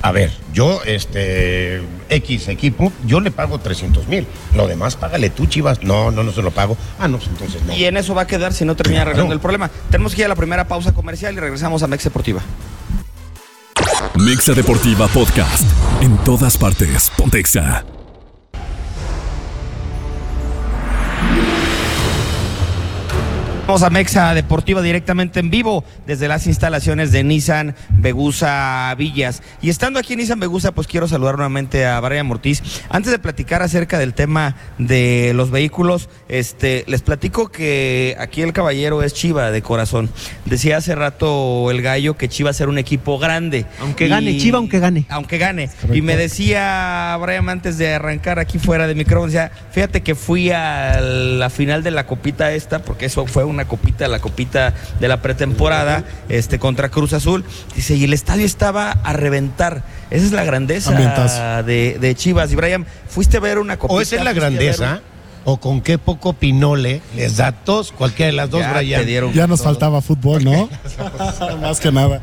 [0.00, 4.26] A ver, yo, este, X equipo, yo le pago 300 mil.
[4.54, 5.82] Lo demás, págale tú, Chivas.
[5.82, 6.76] No, no, no se lo pago.
[7.00, 7.74] Ah, no, pues entonces no.
[7.76, 9.10] Y en eso va a quedar si no termina Claro.
[9.10, 9.70] arreglando el problema.
[9.90, 12.40] Tenemos que ir a la primera pausa comercial y regresamos a Mex Deportiva.
[14.14, 15.64] Mixa Deportiva Podcast.
[16.00, 17.10] En todas partes.
[17.16, 17.84] Pontexa.
[23.68, 29.42] Vamos a Mexa Deportiva directamente en vivo desde las instalaciones de Nissan Begusa Villas.
[29.60, 32.62] Y estando aquí en Nissan Begusa, pues quiero saludar nuevamente a Brian Mortiz.
[32.88, 38.54] Antes de platicar acerca del tema de los vehículos, este, les platico que aquí el
[38.54, 40.08] caballero es Chiva de corazón.
[40.46, 43.66] Decía hace rato el gallo que Chiva era un equipo grande.
[43.82, 45.04] Aunque gane, Chiva, aunque gane.
[45.10, 45.68] Aunque gane.
[45.92, 50.52] Y me decía Brian antes de arrancar aquí fuera de micrófono, decía, fíjate que fui
[50.52, 55.08] a la final de la copita esta, porque eso fue una copita, la copita de
[55.08, 57.44] la pretemporada, este, contra Cruz Azul.
[57.74, 59.82] Dice, y el estadio estaba a reventar.
[60.10, 60.92] Esa es la grandeza
[61.64, 62.52] de, de Chivas.
[62.52, 63.98] Y Brian, fuiste a ver una copita.
[63.98, 65.02] O esa es la grandeza,
[65.50, 69.06] o con qué poco pinole les da tos, cualquiera de las dos, Ya Brian.
[69.06, 69.70] dieron Ya nos todo.
[69.70, 70.68] faltaba fútbol, ¿no?
[71.62, 72.20] Más que nada.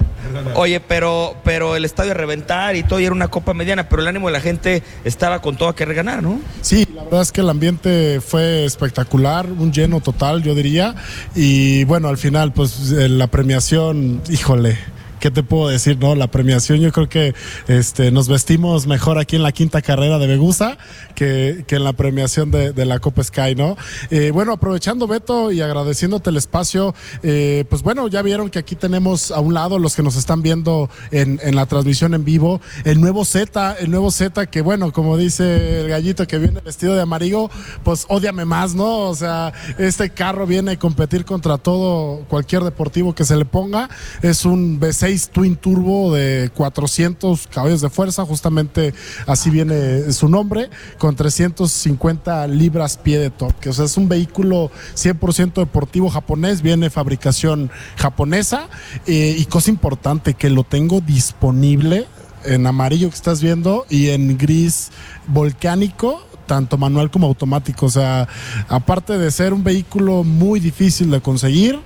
[0.53, 4.03] Oye, pero, pero el estadio a reventar y todo, y era una copa mediana, pero
[4.03, 6.39] el ánimo de la gente estaba con todo a querer ganar, ¿no?
[6.61, 10.93] Sí, la verdad es que el ambiente fue espectacular, un lleno total, yo diría.
[11.33, 14.77] Y bueno, al final, pues eh, la premiación, híjole,
[15.25, 15.97] ¿qué te puedo decir?
[15.97, 17.33] No, la premiación yo creo que
[17.67, 20.77] este, nos vestimos mejor aquí en la quinta carrera de Begusa
[21.15, 23.75] que, que en la premiación de, la Copa Sky, ¿no?
[24.11, 28.75] Eh, bueno, aprovechando Beto y agradeciéndote el espacio, eh, pues bueno, ya vieron que aquí
[28.75, 32.61] tenemos a un lado los que nos están viendo en, en la transmisión en vivo,
[32.83, 36.93] el nuevo Z, el nuevo Z que bueno, como dice el gallito que viene vestido
[36.93, 37.49] de amarillo,
[37.83, 39.09] pues ódiame más, ¿no?
[39.09, 43.89] O sea, este carro viene a competir contra todo, cualquier deportivo que se le ponga.
[44.21, 44.79] Es un
[45.15, 48.93] V6 Twin Turbo de 400 caballos de fuerza, justamente
[49.27, 53.69] así viene su nombre, con 350 libras pie de torque.
[53.69, 58.69] O sea, es un vehículo 100% deportivo japonés, viene fabricación japonesa
[59.07, 62.05] eh, y cosa importante, que lo tengo disponible
[62.43, 64.91] en amarillo que estás viendo y en gris
[65.27, 67.87] volcánico tanto manual como automático.
[67.87, 68.27] O sea,
[68.69, 71.79] aparte de ser un vehículo muy difícil de conseguir,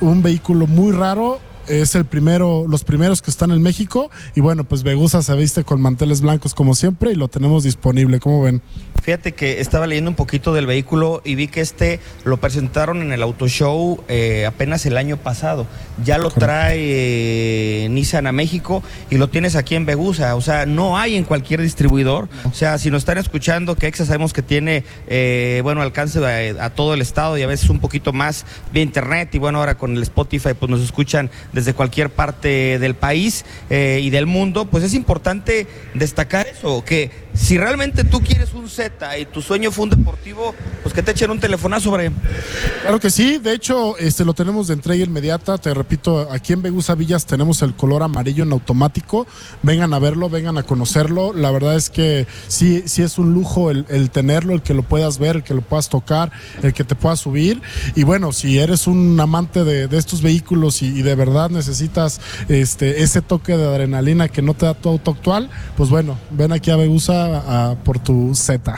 [0.00, 1.38] un vehículo muy raro,
[1.68, 4.10] es el primero, los primeros que están en México.
[4.34, 8.20] Y bueno, pues Begusa se viste con manteles blancos como siempre y lo tenemos disponible.
[8.20, 8.62] ¿Cómo ven?
[9.02, 13.12] Fíjate que estaba leyendo un poquito del vehículo y vi que este lo presentaron en
[13.12, 15.66] el Auto Show eh, apenas el año pasado.
[16.04, 20.34] Ya lo trae eh, Nissan a México y lo tienes aquí en Begusa.
[20.34, 22.28] O sea, no hay en cualquier distribuidor.
[22.50, 26.64] O sea, si nos están escuchando, que Exa sabemos que tiene, eh, bueno, alcance a,
[26.64, 29.34] a todo el estado y a veces un poquito más vía internet.
[29.34, 33.98] Y bueno, ahora con el Spotify, pues nos escuchan desde cualquier parte del país eh,
[34.02, 34.66] y del mundo.
[34.66, 39.70] Pues es importante destacar eso, que si realmente tú quieres un Z y tu sueño
[39.70, 42.14] fue un deportivo, pues que te echen un telefonazo, Brian.
[42.82, 45.58] Claro que sí, de hecho, este lo tenemos de entrega inmediata.
[45.58, 49.26] Te repito, aquí en Begusa Villas tenemos el color amarillo en automático.
[49.62, 51.32] Vengan a verlo, vengan a conocerlo.
[51.32, 55.18] La verdad es que sí, sí es un lujo el, tenerlo, el que lo puedas
[55.18, 57.60] ver, el que lo puedas tocar, el que te puedas subir.
[57.94, 63.02] Y bueno, si eres un amante de, estos vehículos y, y, de verdad necesitas este
[63.02, 66.70] ese toque de adrenalina que no te da tu auto actual, pues bueno, ven aquí
[66.70, 67.25] a Begusa
[67.84, 68.76] por tu Z.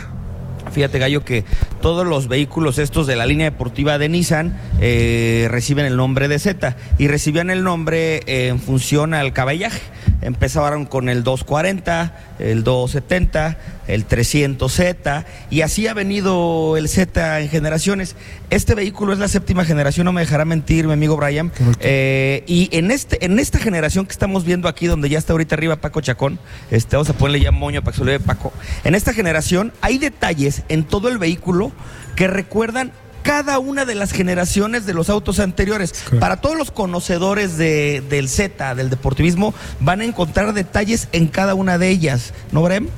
[0.72, 1.44] Fíjate, Gallo, que
[1.80, 6.38] todos los vehículos estos de la línea deportiva de Nissan eh, reciben el nombre de
[6.38, 9.80] Z y recibían el nombre en función al caballaje.
[10.20, 17.48] Empezaron con el 240, el 270, el 300Z y así ha venido el Z en
[17.48, 18.16] generaciones.
[18.50, 21.52] Este vehículo es la séptima generación, no me dejará mentir mi amigo Brian.
[21.80, 25.54] Eh, y en, este, en esta generación que estamos viendo aquí, donde ya está ahorita
[25.54, 26.38] arriba Paco Chacón,
[26.70, 28.52] este, vamos a ponerle ya moño para que se lo Paco.
[28.84, 31.72] En esta generación hay detalles en todo el vehículo
[32.16, 32.92] que recuerdan
[33.28, 35.92] cada una de las generaciones de los autos anteriores.
[36.18, 41.54] Para todos los conocedores de, del Z, del deportivismo, van a encontrar detalles en cada
[41.54, 42.88] una de ellas, ¿no, Brem?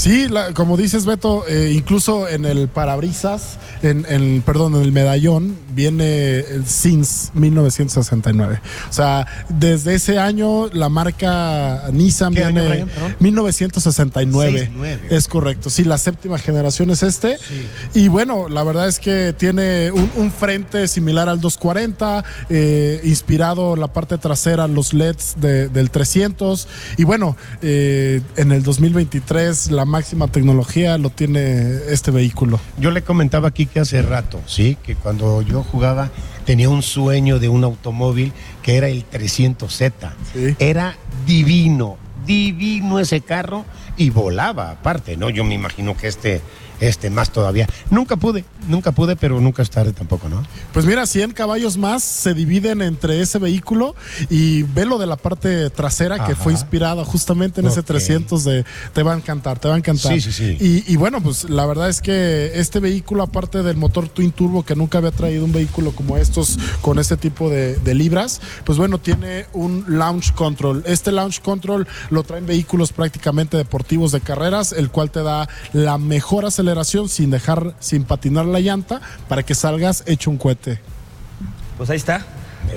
[0.00, 4.92] Sí, la, como dices, Beto, eh, incluso en el parabrisas, en, en, perdón, en el
[4.92, 8.62] medallón, viene el since 1969.
[8.88, 12.86] O sea, desde ese año la marca Nissan viene año,
[13.18, 14.58] 1969.
[14.58, 15.00] 69.
[15.10, 15.68] Es correcto.
[15.68, 17.36] Sí, la séptima generación es este.
[17.36, 17.66] Sí.
[17.92, 23.76] Y bueno, la verdad es que tiene un, un, frente similar al 240, eh, inspirado
[23.76, 26.68] la parte trasera, los LEDs de, del 300.
[26.96, 32.58] Y bueno, eh, en el 2023 la máxima tecnología lo tiene este vehículo.
[32.78, 36.10] Yo le comentaba aquí que hace rato, sí, que cuando yo jugaba
[36.46, 39.92] tenía un sueño de un automóvil que era el 300Z.
[40.32, 40.56] Sí.
[40.58, 43.64] Era divino, divino ese carro
[43.96, 45.28] y volaba aparte, ¿no?
[45.28, 46.40] Yo me imagino que este
[46.80, 47.68] este más todavía.
[47.90, 50.42] Nunca pude, nunca pude, pero nunca es tarde tampoco, ¿no?
[50.72, 53.94] Pues mira, 100 caballos más se dividen entre ese vehículo
[54.28, 56.26] y ve lo de la parte trasera Ajá.
[56.26, 57.78] que fue inspirada justamente en okay.
[57.78, 60.12] ese 300 de te va a encantar, te va a encantar.
[60.12, 60.56] Sí, sí, sí.
[60.60, 64.64] Y, y, bueno, pues la verdad es que este vehículo, aparte del motor Twin Turbo,
[64.64, 68.78] que nunca había traído un vehículo como estos con este tipo de, de libras, pues
[68.78, 70.82] bueno, tiene un launch control.
[70.86, 75.98] Este launch control lo traen vehículos prácticamente deportivos de carreras, el cual te da la
[75.98, 76.69] mejor aceleración
[77.08, 80.80] sin dejar, sin patinar la llanta para que salgas hecho un cohete.
[81.76, 82.24] Pues ahí está.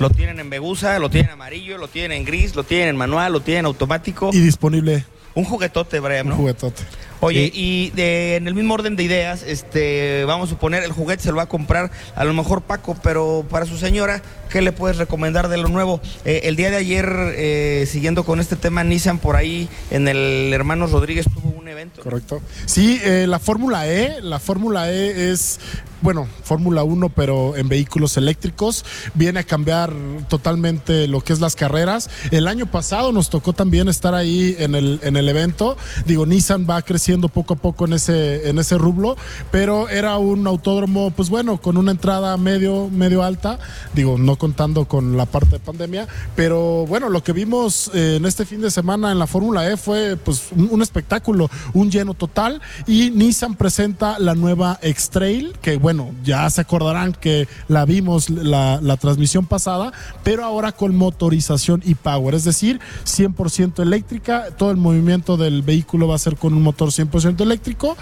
[0.00, 2.96] Lo tienen en Begusa, lo tienen en amarillo, lo tienen en gris, lo tienen en
[2.96, 4.30] manual, lo tienen en automático.
[4.32, 5.04] Y disponible.
[5.34, 6.34] Un juguetote, Brian, ¿no?
[6.34, 6.82] Un juguetote.
[7.20, 7.52] Oye, sí.
[7.54, 11.30] y de, en el mismo orden de ideas, este, vamos a suponer, el juguete se
[11.30, 14.22] lo va a comprar a lo mejor Paco, pero para su señora,
[14.54, 16.00] ¿qué le puedes recomendar de lo nuevo?
[16.24, 20.52] Eh, el día de ayer, eh, siguiendo con este tema, Nissan por ahí en el
[20.52, 22.00] Hermanos Rodríguez tuvo un evento.
[22.00, 22.40] Correcto.
[22.64, 25.58] Sí, eh, la Fórmula E, la Fórmula E es
[26.04, 28.84] bueno, Fórmula 1, pero en vehículos eléctricos.
[29.14, 29.90] Viene a cambiar
[30.28, 32.10] totalmente lo que es las carreras.
[32.30, 35.78] El año pasado nos tocó también estar ahí en el, en el evento.
[36.04, 39.16] Digo, Nissan va creciendo poco a poco en ese, en ese rublo,
[39.50, 43.58] pero era un autódromo, pues bueno, con una entrada medio, medio alta.
[43.94, 48.26] Digo, no contando con la parte de pandemia, pero bueno, lo que vimos eh, en
[48.26, 52.60] este fin de semana en la Fórmula E fue pues un, espectáculo, un lleno total
[52.86, 58.98] y Nissan presenta la nueva X-Trail, que bueno, ya se acordarán que la vimos la,
[59.00, 65.38] transmisión pasada, pero ahora con motorización y power, es decir, 100% eléctrica, todo el movimiento
[65.38, 67.96] del vehículo va a ser con un motor 100% eléctrico,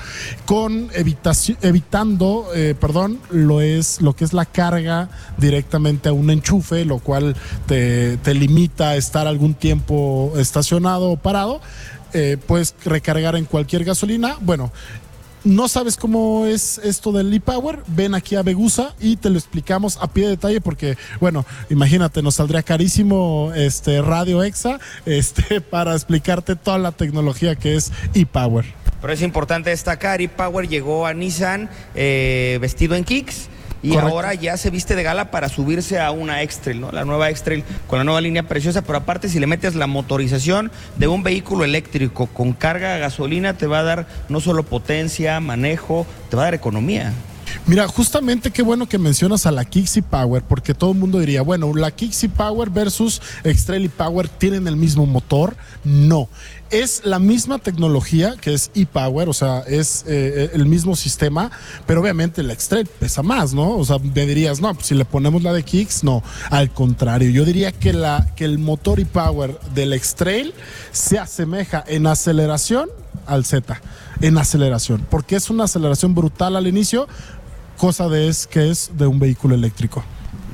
[0.45, 6.22] con evitaci- evitando, eh, perdón, lo es lo que es la carga directamente a un
[6.31, 11.61] enchufe, lo cual te, te limita a estar algún tiempo estacionado o parado.
[12.15, 14.37] Eh, puedes recargar en cualquier gasolina.
[14.41, 14.71] Bueno,
[15.45, 19.99] no sabes cómo es esto del e-Power, ven aquí a Begusa y te lo explicamos
[20.01, 25.95] a pie de detalle porque, bueno, imagínate, nos saldría carísimo este Radio Exa este, para
[25.95, 28.67] explicarte toda la tecnología que es e-Power.
[29.01, 33.49] Pero es importante destacar, e-Power llegó a Nissan eh, vestido en kicks
[33.83, 34.15] y Correcto.
[34.15, 36.93] ahora ya se viste de gala para subirse a una X-Trail, ¿no?
[36.93, 40.71] La nueva X-Trail con la nueva línea preciosa, pero aparte si le metes la motorización
[40.97, 45.41] de un vehículo eléctrico con carga a gasolina te va a dar no solo potencia,
[45.41, 47.13] manejo, te va a dar economía.
[47.67, 51.43] Mira, justamente qué bueno que mencionas a la Kixi Power, porque todo el mundo diría,
[51.43, 55.57] bueno, la Kixi Power versus X-Trail Power tienen el mismo motor.
[55.85, 56.29] No,
[56.73, 61.51] es la misma tecnología que es e-Power, o sea, es eh, el mismo sistema,
[61.87, 63.77] pero obviamente la X-Trail pesa más, ¿no?
[63.77, 67.31] O sea, me dirías, no, pues si le ponemos la de Kicks, no, al contrario,
[67.31, 70.55] yo diría que, la, que el motor e-Power del X-Trail
[70.93, 72.89] se asemeja en aceleración
[73.27, 73.81] al Z,
[74.23, 77.07] en aceleración, porque es una aceleración brutal al inicio,
[77.83, 80.05] cosa de es que es de un vehículo eléctrico.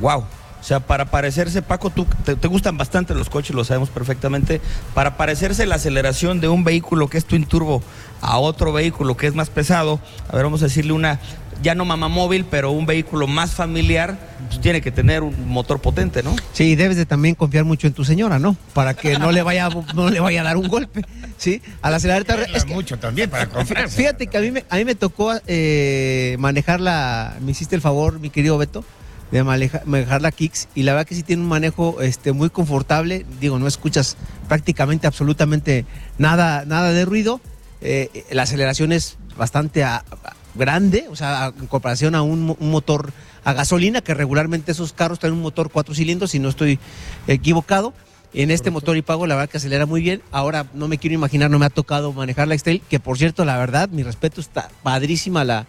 [0.00, 0.20] Wow.
[0.20, 4.62] O sea, para parecerse, Paco, tú te, te gustan bastante los coches, lo sabemos perfectamente.
[4.94, 7.82] Para parecerse la aceleración de un vehículo que es twin turbo
[8.22, 11.20] a otro vehículo que es más pesado, a ver, vamos a decirle una,
[11.62, 14.18] ya no mamamóvil, pero un vehículo más familiar,
[14.48, 16.34] pues tiene que tener un motor potente, ¿no?
[16.52, 18.56] Sí, debes de también confiar mucho en tu señora, ¿no?
[18.74, 21.02] Para que no le vaya, no le vaya a dar un golpe,
[21.36, 21.60] ¿sí?
[21.82, 23.88] Al acelerar Es mucho también para confiar.
[23.88, 27.80] Fíjate que a mí me, a mí me tocó eh, manejar la, me hiciste el
[27.82, 28.84] favor, mi querido Beto,
[29.30, 32.48] de maneja- manejar la Kicks y la verdad que sí tiene un manejo este, muy
[32.50, 34.16] confortable, digo, no escuchas
[34.48, 35.84] prácticamente absolutamente
[36.18, 37.40] nada, nada de ruido,
[37.80, 42.56] Eh, la aceleración es bastante a- a- grande, o sea, en comparación a un, mo-
[42.60, 43.12] un motor
[43.44, 46.78] a gasolina, que regularmente esos carros traen un motor cuatro cilindros, si no estoy
[47.26, 47.94] equivocado.
[48.34, 50.20] En este motor y pago, la verdad que acelera muy bien.
[50.32, 53.44] Ahora no me quiero imaginar, no me ha tocado manejar la X-Trail, que por cierto,
[53.46, 55.66] la verdad, mi respeto, está padrísima la,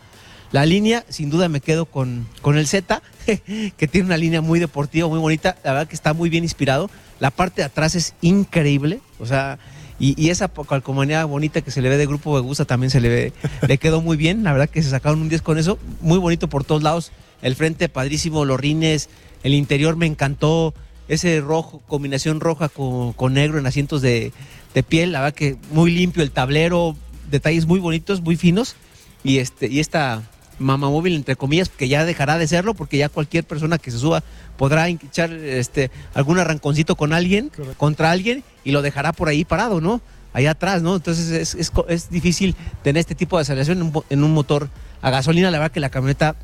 [0.52, 1.06] la línea.
[1.08, 5.20] Sin duda me quedo con, con el Z, que tiene una línea muy deportiva, muy
[5.20, 5.56] bonita.
[5.64, 6.90] La verdad que está muy bien inspirado.
[7.22, 9.00] La parte de atrás es increíble.
[9.20, 9.58] O sea,
[10.00, 13.34] y, esa calcomanía bonita que se le ve de Grupo Begusa también se le ve,
[13.68, 14.44] le quedó muy bien.
[14.44, 15.78] La verdad que se sacaron un 10 con eso.
[16.02, 17.12] Muy bonito por todos lados.
[17.42, 19.10] El frente padrísimo, los rines,
[19.44, 20.74] el interior me encantó.
[21.10, 24.32] Ese rojo, combinación roja con, con negro en asientos de,
[24.74, 25.12] de piel.
[25.12, 26.96] La verdad que muy limpio el tablero,
[27.30, 28.76] detalles muy bonitos, muy finos.
[29.24, 30.24] Y este, y esta
[30.60, 33.98] mamá móvil, entre comillas, que ya dejará de serlo, porque ya cualquier persona que se
[33.98, 34.24] suba
[34.58, 39.82] podrá echar este, algún arranconcito con alguien, contra alguien, y lo dejará por ahí parado,
[39.82, 40.02] ¿no?
[40.34, 40.96] Allá atrás, ¿no?
[40.96, 44.70] Entonces es, es es difícil tener este tipo de aceleración en un, en un motor
[45.02, 45.50] a gasolina.
[45.50, 46.36] La verdad que la camioneta,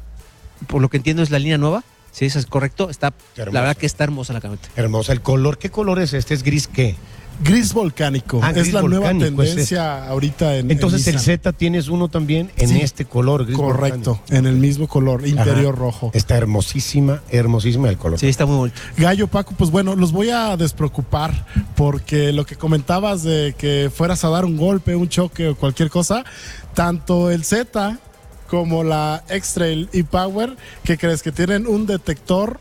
[0.67, 1.83] por lo que entiendo, es la línea nueva.
[2.11, 2.89] Sí, eso es correcto.
[2.89, 4.69] Está, la verdad que está hermosa la camioneta.
[4.75, 5.11] Hermosa.
[5.11, 6.33] El color, ¿qué color es este?
[6.33, 6.95] ¿Es gris qué?
[7.43, 11.19] Gris volcánico, Ah, es gris la nueva volcánico, tendencia ahorita en Entonces en el.
[11.21, 12.79] Z tienes uno también en Sí.
[12.81, 14.35] este color, gris Correcto, volcánico.
[14.35, 15.81] en el mismo color, interior Ajá.
[15.83, 16.11] rojo.
[16.13, 18.19] Está hermosísima, hermosísima el color.
[18.19, 18.79] Sí, está muy bonito.
[18.97, 21.45] Gallo Paco, pues bueno, los voy a despreocupar
[21.75, 25.89] porque lo que comentabas de que fueras a dar un golpe, un choque o cualquier
[25.89, 26.23] cosa,
[26.73, 27.99] tanto el Z
[28.49, 32.59] como la X-Trail y Power, que crees que tienen un detector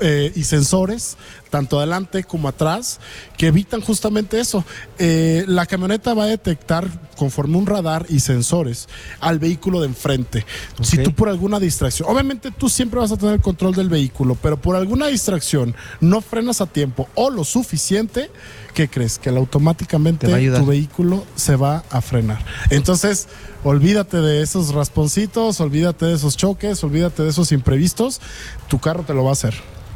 [0.00, 1.16] eh, y sensores,
[1.54, 2.98] tanto adelante como atrás,
[3.36, 4.64] que evitan justamente eso.
[4.98, 8.88] Eh, la camioneta va a detectar conforme un radar y sensores
[9.20, 10.44] al vehículo de enfrente.
[10.82, 14.36] Si tú por alguna distracción, obviamente tú siempre vas a tener el control del vehículo,
[14.42, 18.32] pero por alguna distracción no frenas a tiempo o lo suficiente,
[18.74, 19.20] ¿qué crees?
[19.20, 22.44] Que automáticamente tu vehículo se va a frenar.
[22.70, 23.28] Entonces,
[23.62, 28.20] olvídate de esos rasponcitos, olvídate de esos choques, olvídate de esos imprevistos,
[28.66, 29.54] tu carro te lo va a hacer.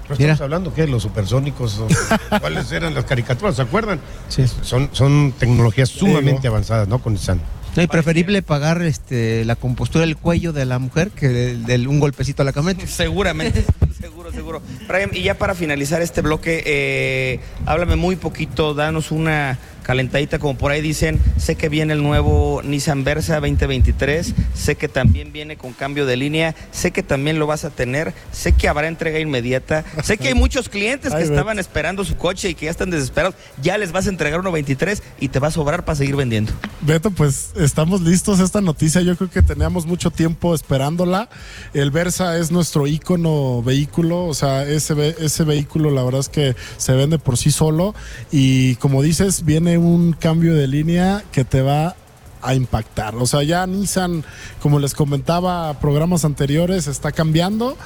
[0.09, 0.33] Pero Mira.
[0.33, 1.89] estamos hablando que los supersónicos, o-
[2.41, 3.57] ¿cuáles eran las caricaturas?
[3.57, 4.01] ¿Se acuerdan?
[4.29, 4.45] Sí.
[4.63, 6.99] Son, son tecnologías sumamente avanzadas, ¿no?
[7.01, 7.41] Con Nissan.
[7.77, 11.87] No, y preferible pagar este, la compostura del cuello de la mujer que del, del
[11.87, 12.87] un golpecito a la camioneta.
[12.89, 13.65] Seguramente,
[14.01, 14.63] seguro, seguro.
[14.89, 20.59] Brian, y ya para finalizar este bloque, eh, háblame muy poquito, danos una calentadita, como
[20.59, 25.57] por ahí dicen, sé que viene el nuevo Nissan Versa 2023, sé que también viene
[25.57, 29.19] con cambio de línea, sé que también lo vas a tener, sé que habrá entrega
[29.19, 32.91] inmediata, sé que hay muchos clientes que estaban esperando su coche y que ya están
[32.91, 36.17] desesperados, ya les vas a entregar uno 23 y te va a sobrar para seguir
[36.17, 36.53] vendiendo.
[36.83, 38.41] Beto, pues estamos listos.
[38.41, 41.31] Esta noticia yo creo que teníamos mucho tiempo esperándola.
[41.73, 46.57] El Versa es nuestro ícono vehículo, o sea, ese, ese vehículo la verdad es que
[46.77, 47.95] se vende por sí solo
[48.31, 51.97] y como dices, viene un cambio de línea que te va
[52.43, 53.17] a impactar.
[53.17, 54.25] O sea, ya Nissan,
[54.63, 57.77] como les comentaba programas anteriores, está cambiando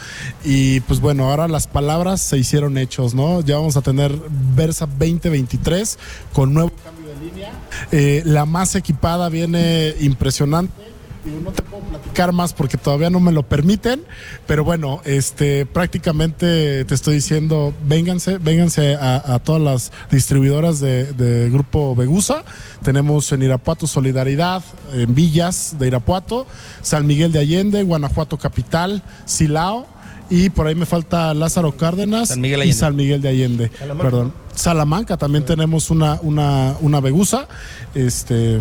[0.44, 3.40] y pues bueno, ahora las palabras se hicieron hechos, ¿no?
[3.40, 4.14] Ya vamos a tener
[4.54, 5.98] Versa 2023
[6.32, 7.52] con nuevo cambio de línea.
[7.92, 10.91] Eh, la más equipada viene impresionante.
[11.24, 14.02] Digo, no te puedo platicar más porque todavía no me lo permiten,
[14.46, 21.12] pero bueno, este, prácticamente te estoy diciendo, vénganse, vénganse a, a todas las distribuidoras de,
[21.12, 22.44] de Grupo Begusa.
[22.82, 26.46] Tenemos en Irapuato Solidaridad, en Villas de Irapuato,
[26.82, 29.86] San Miguel de Allende, Guanajuato Capital, Silao.
[30.30, 32.72] Y por ahí me falta Lázaro Cárdenas San Miguel y.
[32.72, 33.70] San Miguel de Allende.
[33.98, 34.32] Perdón.
[34.54, 37.48] Salamanca también tenemos una, una, una Begusa.
[37.94, 38.58] Este,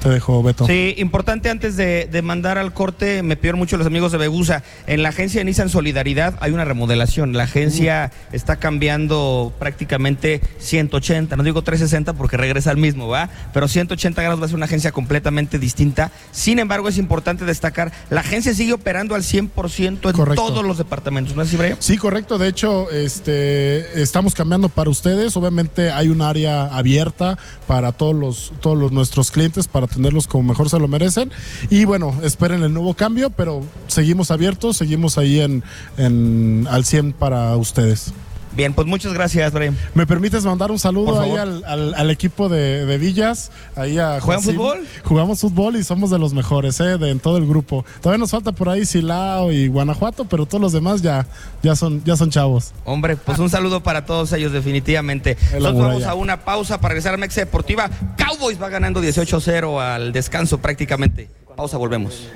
[0.00, 0.66] te dejo, Beto.
[0.66, 4.62] Sí, importante antes de, de mandar al corte, me pidieron mucho los amigos de Begusa.
[4.86, 7.32] En la agencia de Nissan Solidaridad hay una remodelación.
[7.32, 13.30] La agencia está cambiando prácticamente 180, no digo 360 porque regresa al mismo, ¿va?
[13.52, 16.10] Pero 180 grados va a ser una agencia completamente distinta.
[16.32, 20.34] Sin embargo, es importante destacar, la agencia sigue operando al 100% en Correcto.
[20.34, 21.74] todos los departamentos, ¿no es así?
[21.78, 22.38] Sí, correcto.
[22.38, 25.36] De hecho, este, estamos cambiando para ustedes.
[25.36, 30.44] Obviamente hay un área abierta para todos los, todos los, nuestros clientes para atenderlos como
[30.44, 31.30] mejor se lo merecen.
[31.70, 37.56] Y bueno, esperen el nuevo cambio, pero seguimos abiertos, seguimos ahí en, al 100 para
[37.56, 38.12] ustedes.
[38.56, 39.76] Bien, pues muchas gracias, Brian.
[39.94, 43.50] ¿Me permites mandar un saludo ahí al, al- al equipo de, de Villas?
[43.76, 44.54] Ahí a ¿Juegan Joacim.
[44.56, 44.86] fútbol?
[45.04, 46.96] Jugamos fútbol y somos de los mejores, ¿eh?
[46.96, 47.84] De, en todo el grupo.
[48.00, 51.26] Todavía nos falta por ahí Silao y Guanajuato, pero todos los demás ya,
[51.62, 52.72] ya, son, ya son chavos.
[52.86, 55.36] Hombre, pues un saludo para todos ellos, definitivamente.
[55.52, 57.90] En la Nosotros vamos a una pausa para regresar a Mexa Deportiva.
[58.16, 61.28] Cowboys va ganando 18-0 al descanso prácticamente.
[61.56, 62.26] Pausa, volvemos.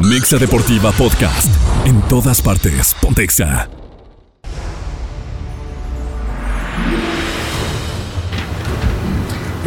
[0.00, 1.48] Mixa Deportiva Podcast.
[1.86, 2.96] En todas partes.
[3.00, 3.68] Pontexa.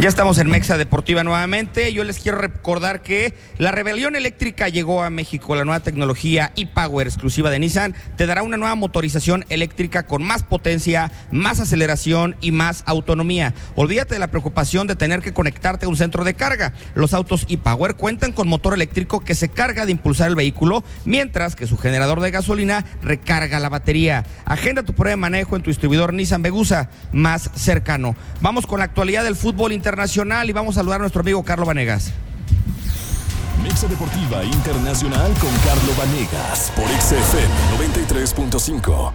[0.02, 1.92] Ya estamos en Mexa Deportiva nuevamente.
[1.92, 5.54] Yo les quiero recordar que la rebelión eléctrica llegó a México.
[5.54, 10.42] La nueva tecnología e-Power exclusiva de Nissan te dará una nueva motorización eléctrica con más
[10.42, 13.54] potencia, más aceleración y más autonomía.
[13.76, 16.72] Olvídate de la preocupación de tener que conectarte a un centro de carga.
[16.96, 21.54] Los autos e-Power cuentan con motor eléctrico que se carga de impulsar el vehículo, mientras
[21.54, 24.24] que su generador de gasolina recarga la batería.
[24.46, 28.16] Agenda tu prueba de manejo en tu distribuidor Nissan Begusa más cercano.
[28.40, 29.91] Vamos con la actualidad del fútbol internacional
[30.48, 32.12] y vamos a saludar a nuestro amigo Carlos Vanegas.
[33.62, 37.52] Mixa Deportiva Internacional con Carlo Vanegas por XFM
[38.24, 39.12] 93.5.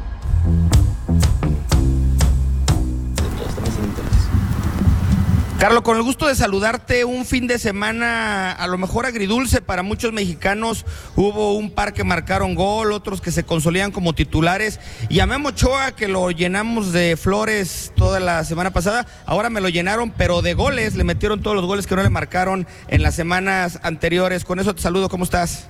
[5.59, 9.81] Carlos, con el gusto de saludarte, un fin de semana a lo mejor agridulce para
[9.81, 10.85] muchos mexicanos.
[11.15, 14.79] Hubo un par que marcaron gol, otros que se consolidan como titulares.
[15.09, 15.49] Y a Memo
[15.95, 20.53] que lo llenamos de flores toda la semana pasada, ahora me lo llenaron, pero de
[20.53, 20.93] goles.
[20.93, 24.45] Le metieron todos los goles que no le marcaron en las semanas anteriores.
[24.45, 25.69] Con eso te saludo, ¿cómo estás?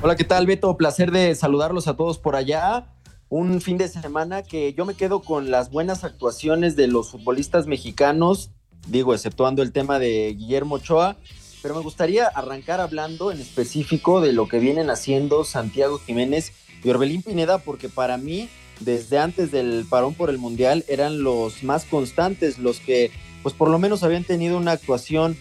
[0.00, 0.76] Hola, ¿qué tal, Beto?
[0.76, 2.86] Placer de saludarlos a todos por allá.
[3.30, 7.66] Un fin de semana que yo me quedo con las buenas actuaciones de los futbolistas
[7.66, 8.50] mexicanos,
[8.86, 11.16] digo, exceptuando el tema de Guillermo Ochoa,
[11.62, 16.52] pero me gustaría arrancar hablando en específico de lo que vienen haciendo Santiago Jiménez
[16.84, 21.62] y Orbelín Pineda, porque para mí, desde antes del parón por el Mundial, eran los
[21.62, 23.10] más constantes, los que,
[23.42, 25.34] pues por lo menos habían tenido una actuación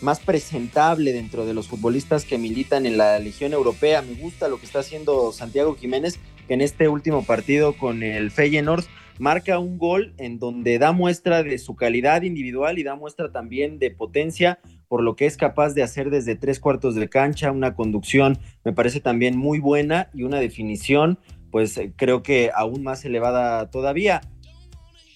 [0.00, 4.02] más presentable dentro de los futbolistas que militan en la Legión Europea.
[4.02, 8.32] Me gusta lo que está haciendo Santiago Jiménez, que en este último partido con el
[8.32, 8.84] Feyenoord
[9.18, 13.78] marca un gol en donde da muestra de su calidad individual y da muestra también
[13.78, 14.58] de potencia
[14.88, 18.72] por lo que es capaz de hacer desde tres cuartos de cancha, una conducción me
[18.72, 21.18] parece también muy buena y una definición
[21.50, 24.22] pues eh, creo que aún más elevada todavía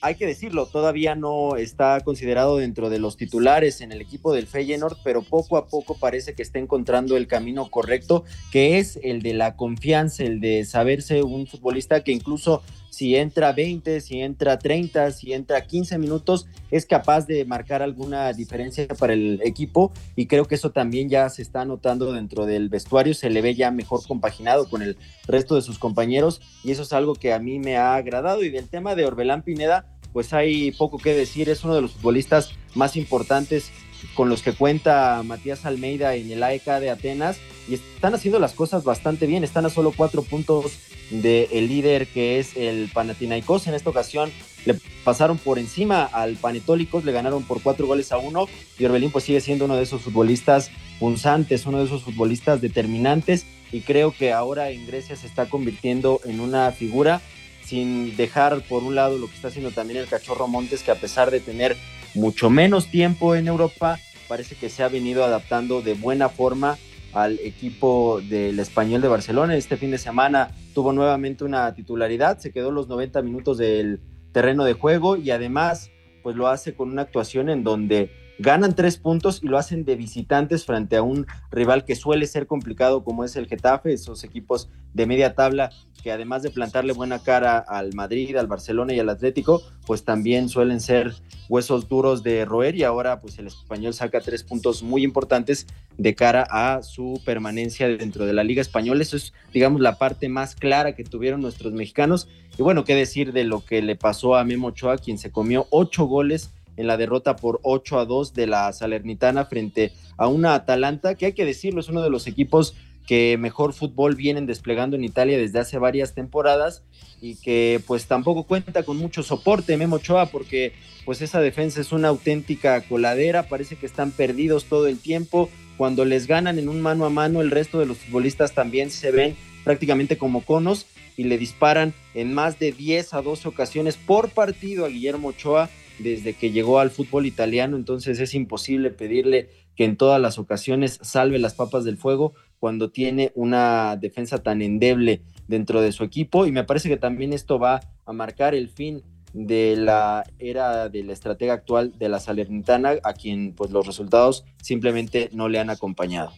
[0.03, 4.49] hay que decirlo, todavía no está considerado dentro de los titulares en el equipo del
[4.49, 9.23] Feyenoord, pero poco a poco parece que está encontrando el camino correcto, que es el
[9.23, 12.63] de la confianza, el de saberse un futbolista que incluso
[12.93, 18.31] si entra 20, si entra 30, si entra 15 minutos, es capaz de marcar alguna
[18.35, 22.69] diferencia para el equipo y creo que eso también ya se está notando dentro del
[22.69, 26.83] vestuario, se le ve ya mejor compaginado con el resto de sus compañeros y eso
[26.83, 30.35] es algo que a mí me ha agradado y del tema de Orbelán Pineda, pues
[30.35, 33.73] hay poco que decir, es uno de los futbolistas más importantes
[34.15, 37.39] con los que cuenta Matías Almeida en el AEK de Atenas
[37.69, 40.73] y están haciendo las cosas bastante bien, están a solo cuatro puntos
[41.11, 43.67] del líder que es el Panathinaikos.
[43.67, 44.31] En esta ocasión
[44.65, 44.75] le
[45.05, 48.49] pasaron por encima al Panetólicos, le ganaron por cuatro goles a uno
[48.79, 53.47] y Orbelín pues sigue siendo uno de esos futbolistas punzantes, uno de esos futbolistas determinantes
[53.71, 57.21] y creo que ahora en Grecia se está convirtiendo en una figura
[57.65, 60.97] sin dejar por un lado lo que está haciendo también el Cachorro Montes, que a
[60.97, 61.77] pesar de tener
[62.15, 63.99] mucho menos tiempo en Europa,
[64.29, 66.79] parece que se ha venido adaptando de buena forma
[67.13, 69.57] al equipo del español de Barcelona.
[69.57, 74.01] Este fin de semana tuvo nuevamente una titularidad, se quedó los 90 minutos del
[74.33, 75.91] terreno de juego y además
[76.23, 78.11] pues lo hace con una actuación en donde
[78.43, 82.49] ganan tres puntos y lo hacen de visitantes frente a un rival que suele ser
[82.49, 85.71] complicado como es el Getafe, esos equipos de media tabla
[86.03, 90.49] que además de plantarle buena cara al Madrid, al Barcelona y al Atlético, pues también
[90.49, 91.15] suelen ser
[91.49, 96.15] huesos duros de roer y ahora pues el español saca tres puntos muy importantes de
[96.17, 99.03] cara a su permanencia dentro de la Liga Española.
[99.03, 102.29] Eso es, digamos, la parte más clara que tuvieron nuestros mexicanos.
[102.59, 105.69] Y bueno, qué decir de lo que le pasó a Memo Ochoa, quien se comió
[105.71, 110.55] ocho goles en la derrota por 8 a 2 de la Salernitana frente a una
[110.55, 112.75] Atalanta, que hay que decirlo, es uno de los equipos
[113.07, 116.83] que mejor fútbol vienen desplegando en Italia desde hace varias temporadas
[117.21, 120.73] y que pues tampoco cuenta con mucho soporte Memo Ochoa porque
[121.05, 126.05] pues esa defensa es una auténtica coladera, parece que están perdidos todo el tiempo, cuando
[126.05, 129.37] les ganan en un mano a mano el resto de los futbolistas también se ven
[129.65, 134.85] prácticamente como conos y le disparan en más de 10 a 12 ocasiones por partido
[134.85, 135.71] a Guillermo Ochoa
[136.03, 140.99] desde que llegó al fútbol italiano, entonces es imposible pedirle que en todas las ocasiones
[141.03, 146.47] salve las papas del fuego cuando tiene una defensa tan endeble dentro de su equipo.
[146.47, 151.11] Y me parece que también esto va a marcar el fin de la era del
[151.11, 156.33] estratega actual de la Salernitana a quien pues los resultados simplemente no le han acompañado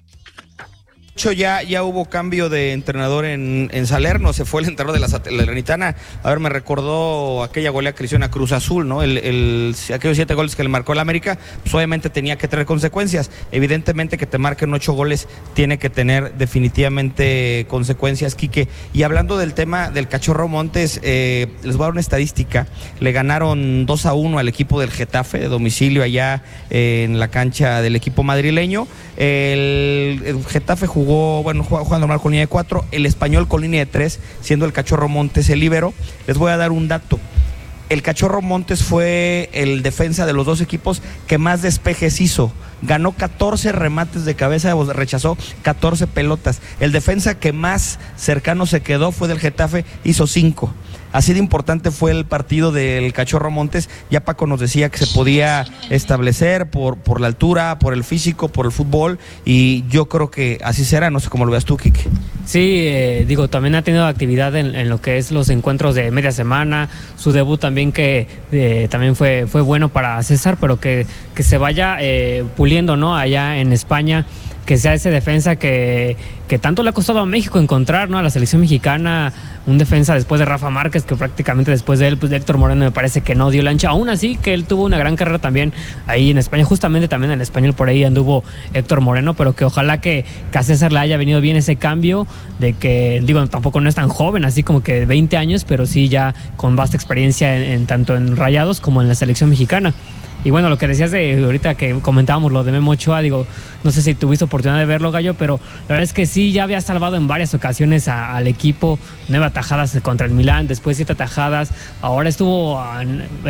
[1.15, 5.09] hecho, ya, ya hubo cambio de entrenador en, Salerno, se fue el entrenador de la
[5.09, 5.95] Salernitana.
[6.23, 9.03] A ver, me recordó aquella goleada que hicieron a Cruz Azul, ¿no?
[9.03, 12.67] El, el, aquellos siete goles que le marcó el América, pues obviamente tenía que tener
[12.67, 13.31] consecuencias.
[13.53, 18.67] Evidentemente que te marquen ocho goles tiene que tener definitivamente consecuencias, Quique.
[18.93, 22.67] Y hablando del tema del Cachorro Montes, eh, les voy a dar una estadística.
[22.99, 27.83] Le ganaron 2 a 1 al equipo del Getafe de domicilio allá en la cancha
[27.83, 28.89] del equipo madrileño.
[29.17, 33.61] El, el Getafe jugó jugó, bueno, jugando normal con línea de 4, el español con
[33.61, 35.93] línea de 3, siendo el Cachorro Montes el libero.
[36.27, 37.21] Les voy a dar un dato.
[37.91, 42.51] El Cachorro Montes fue el defensa de los dos equipos que más despejes hizo.
[42.81, 46.61] Ganó 14 remates de cabeza, rechazó 14 pelotas.
[46.81, 50.73] El defensa que más cercano se quedó fue del Getafe, hizo 5.
[51.15, 53.89] Así de importante fue el partido del Cachorro Montes.
[54.11, 58.49] Ya Paco nos decía que se podía establecer por, por la altura, por el físico,
[58.49, 59.21] por el fútbol.
[59.45, 61.11] Y yo creo que así será.
[61.11, 62.01] No sé cómo lo veas tú, Kike.
[62.47, 66.33] Sí, eh, digo, también ha tenido actividad en, lo que es los encuentros de media
[66.33, 66.89] semana.
[67.17, 71.07] Su debut también que eh, también fue, bueno para César, pero que,
[71.37, 73.17] que se vaya eh, puliendo, ¿no?
[73.17, 74.27] Allá en España
[74.65, 76.17] que sea ese defensa que,
[76.49, 78.19] que, tanto le ha costado a México encontrar, ¿no?
[78.19, 79.33] A la selección mexicana,
[79.67, 82.85] un defensa después de Rafa Márquez, que prácticamente después de él, pues de Héctor Moreno
[82.85, 83.91] me parece que no dio lancha.
[83.91, 85.73] Aún así, que él tuvo una gran carrera también
[86.07, 90.01] ahí en España, justamente también en español por ahí anduvo Héctor Moreno, pero que ojalá
[90.01, 92.27] que, a César le haya venido bien ese cambio
[92.59, 96.09] de que, digo, tampoco no es tan joven, así como que 20 años, pero sí
[96.09, 99.93] ya con vasta experiencia en tanto en Rayados como en la selección mexicana.
[100.45, 103.47] Y bueno, lo que decías de ahorita que comentábamos lo de Memo Ochoa, digo,
[103.83, 106.65] no sé si tuviste oportunidad de verlo, Gallo, pero la verdad es que sí, ya
[106.65, 111.71] había salvado en varias ocasiones al equipo, nueve atajadas contra el Milán, después siete atajadas,
[112.03, 112.79] ahora estuvo,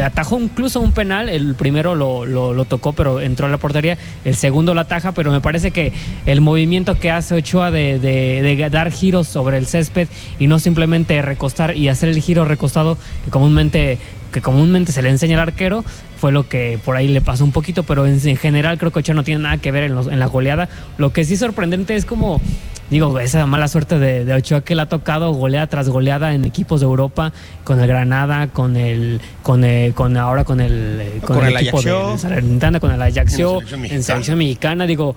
[0.01, 4.37] atajó incluso un penal, el primero lo, lo, tocó, pero entró a la portería, el
[4.37, 5.93] segundo lo ataja, pero me parece que
[6.27, 10.07] el movimiento que hace Ochoa de, de, dar giros sobre el césped
[10.39, 12.99] y no simplemente recostar y hacer el giro recostado
[13.31, 13.99] comúnmente
[14.35, 15.85] que comúnmente se le enseña al arquero,
[16.25, 19.15] fue lo que por ahí le pasó un poquito, pero en, general creo que Ochoa
[19.15, 20.71] no tiene nada que ver en, la goleada.
[20.97, 22.41] Lo que sí es sorprendente es como,
[22.89, 26.81] digo, esa mala suerte de, Ochoa que le ha tocado goleada tras goleada en equipos
[26.81, 31.83] de Europa, con el Granada, con el, con, con ahora con el, con, el, equipo
[31.83, 35.15] de, con el Ajaxio, en selección mexicana, digo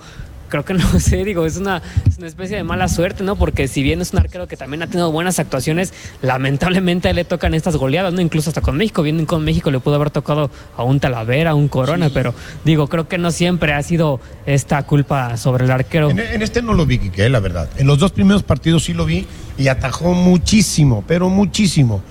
[0.48, 3.36] creo que no sé, digo, es una, es una especie de mala suerte, ¿no?
[3.36, 5.92] Porque si bien es un arquero que también ha tenido buenas actuaciones,
[6.22, 8.20] lamentablemente le tocan estas goleadas, ¿no?
[8.20, 11.54] Incluso hasta con México, viendo con México le pudo haber tocado a un Talavera, a
[11.54, 12.34] un Corona, pero
[12.64, 16.10] digo, creo que no siempre ha sido esta culpa sobre el arquero.
[16.10, 17.68] En, en este no lo vi, Quique, la verdad.
[17.76, 19.26] En los dos primeros partidos sí lo vi
[19.56, 22.02] y atajó muchísimo, pero muchísimo.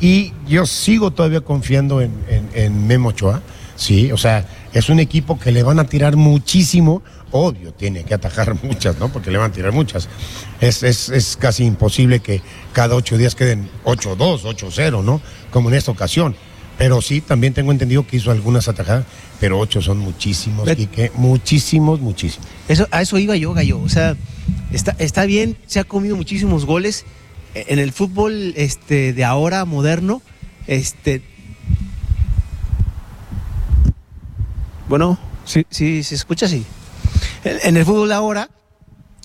[0.00, 3.40] Y yo sigo todavía confiando en, en, en Memo Ochoa,
[3.76, 7.02] sí, o sea, es un equipo que le van a tirar muchísimo,
[7.32, 9.08] obvio, tiene que atajar muchas, ¿no?
[9.12, 10.08] Porque le van a tirar muchas.
[10.60, 12.40] Es, es, es casi imposible que
[12.72, 15.20] cada ocho días queden 8-2, 8-0, ¿no?
[15.50, 16.34] Como en esta ocasión.
[16.78, 19.06] Pero sí, también tengo entendido que hizo algunas atajadas,
[19.40, 22.46] pero ocho son muchísimos, Bet- Quique, muchísimos, muchísimos.
[22.68, 23.80] Eso, a eso iba yo, Gallo.
[23.80, 24.14] O sea,
[24.72, 27.06] está, está bien, se ha comido muchísimos goles.
[27.54, 30.20] E- En el fútbol este, de ahora, moderno,
[30.66, 31.22] este.
[34.88, 36.64] Bueno, sí, sí, se escucha así.
[37.44, 38.50] En, el fútbol ahora,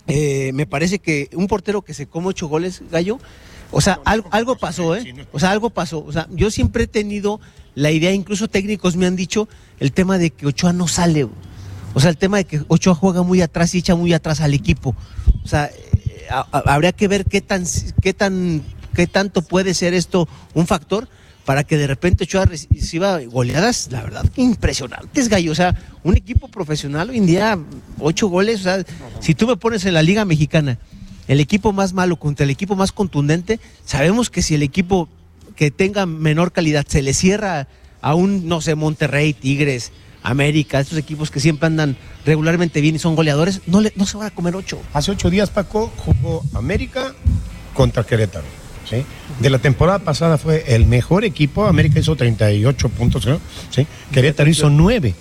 [0.08, 3.20] eh, me parece que un portero que se come ocho goles, Gallo,
[3.72, 5.28] o sea, algo, algo pasó, ¿eh?
[5.32, 6.04] O sea, algo pasó.
[6.06, 7.40] O sea, yo siempre he tenido
[7.74, 9.48] la idea, incluso técnicos me han dicho,
[9.80, 11.28] el tema de que Ochoa no sale.
[11.94, 14.54] O sea, el tema de que Ochoa juega muy atrás y echa muy atrás al
[14.54, 14.96] equipo.
[15.44, 17.64] O sea, eh, habría que ver qué tan,
[18.02, 18.62] qué tan,
[18.94, 21.08] qué tanto puede ser esto un factor
[21.46, 25.52] para que de repente Ochoa reciba goleadas, la verdad, que impresionantes, gallo.
[25.52, 27.60] O sea, un equipo profesional hoy en día,
[28.00, 28.84] ocho goles, o sea,
[29.20, 30.78] si tú me pones en la Liga Mexicana,
[31.28, 35.10] el equipo más malo contra el equipo más contundente, sabemos que si el equipo
[35.56, 37.68] que tenga menor calidad se le cierra
[38.02, 39.92] a un, no sé, Monterrey, Tigres,
[40.24, 44.18] América, estos equipos que siempre andan regularmente bien y son goleadores, no, le, no se
[44.18, 44.80] van a comer ocho.
[44.94, 47.14] Hace ocho días, Paco, jugó América
[47.74, 48.61] contra Querétaro.
[48.92, 49.04] ¿Sí?
[49.40, 51.66] De la temporada pasada fue el mejor equipo.
[51.66, 53.28] América hizo 38 puntos,
[53.72, 53.88] ¿sí?
[54.12, 55.16] Querétaro hizo 9.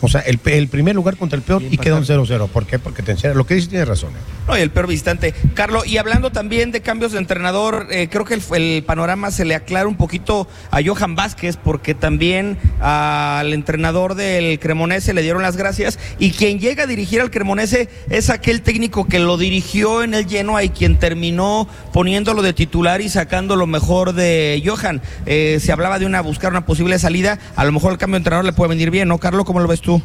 [0.00, 2.48] O sea, el, el primer lugar contra el peor y quedó un 0-0.
[2.48, 2.78] ¿Por qué?
[2.78, 3.34] Porque te encierra.
[3.34, 4.10] Lo que dices tiene razón.
[4.10, 4.43] ¿eh?
[4.46, 5.32] No, y el peor visitante.
[5.54, 9.54] Carlos, y hablando también de cambios de entrenador, eh, creo que el, panorama se le
[9.54, 15.56] aclara un poquito a Johan Vázquez, porque también al entrenador del Cremonese le dieron las
[15.56, 15.98] gracias.
[16.18, 20.28] Y quien llega a dirigir al Cremonese es aquel técnico que lo dirigió en el
[20.28, 25.00] Genoa y quien terminó poniéndolo de titular y sacando lo mejor de Johan.
[25.24, 27.38] Eh, se hablaba de una buscar una posible salida.
[27.56, 29.46] A lo mejor el cambio de entrenador le puede venir bien, ¿no, Carlos?
[29.46, 30.02] ¿Cómo lo ves tú?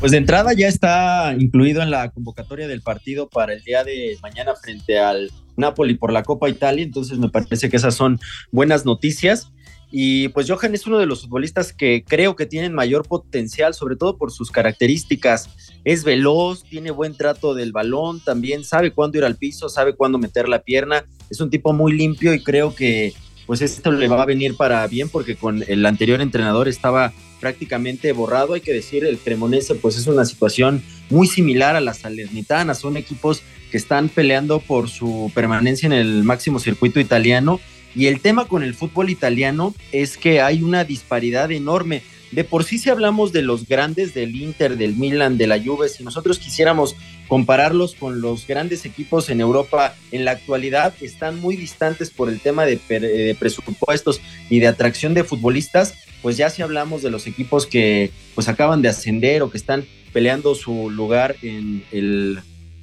[0.00, 4.16] Pues de entrada ya está incluido en la convocatoria del partido para el día de
[4.22, 8.20] mañana frente al Napoli por la Copa Italia, entonces me parece que esas son
[8.52, 9.50] buenas noticias.
[9.90, 13.96] Y pues Johan es uno de los futbolistas que creo que tienen mayor potencial, sobre
[13.96, 15.48] todo por sus características.
[15.82, 20.18] Es veloz, tiene buen trato del balón, también sabe cuándo ir al piso, sabe cuándo
[20.18, 21.06] meter la pierna.
[21.28, 23.14] Es un tipo muy limpio y creo que
[23.48, 28.12] pues esto le va a venir para bien porque con el anterior entrenador estaba prácticamente
[28.12, 28.52] borrado.
[28.52, 32.74] Hay que decir, el Cremonese pues es una situación muy similar a la Salernitana.
[32.74, 37.58] Son equipos que están peleando por su permanencia en el máximo circuito italiano.
[37.94, 42.02] Y el tema con el fútbol italiano es que hay una disparidad enorme.
[42.32, 45.88] De por sí si hablamos de los grandes, del Inter, del Milan, de la Juve,
[45.88, 46.94] si nosotros quisiéramos
[47.26, 52.40] compararlos con los grandes equipos en Europa en la actualidad, están muy distantes por el
[52.40, 54.20] tema de, per- de presupuestos
[54.50, 58.82] y de atracción de futbolistas, pues ya si hablamos de los equipos que pues acaban
[58.82, 62.40] de ascender o que están peleando su lugar en el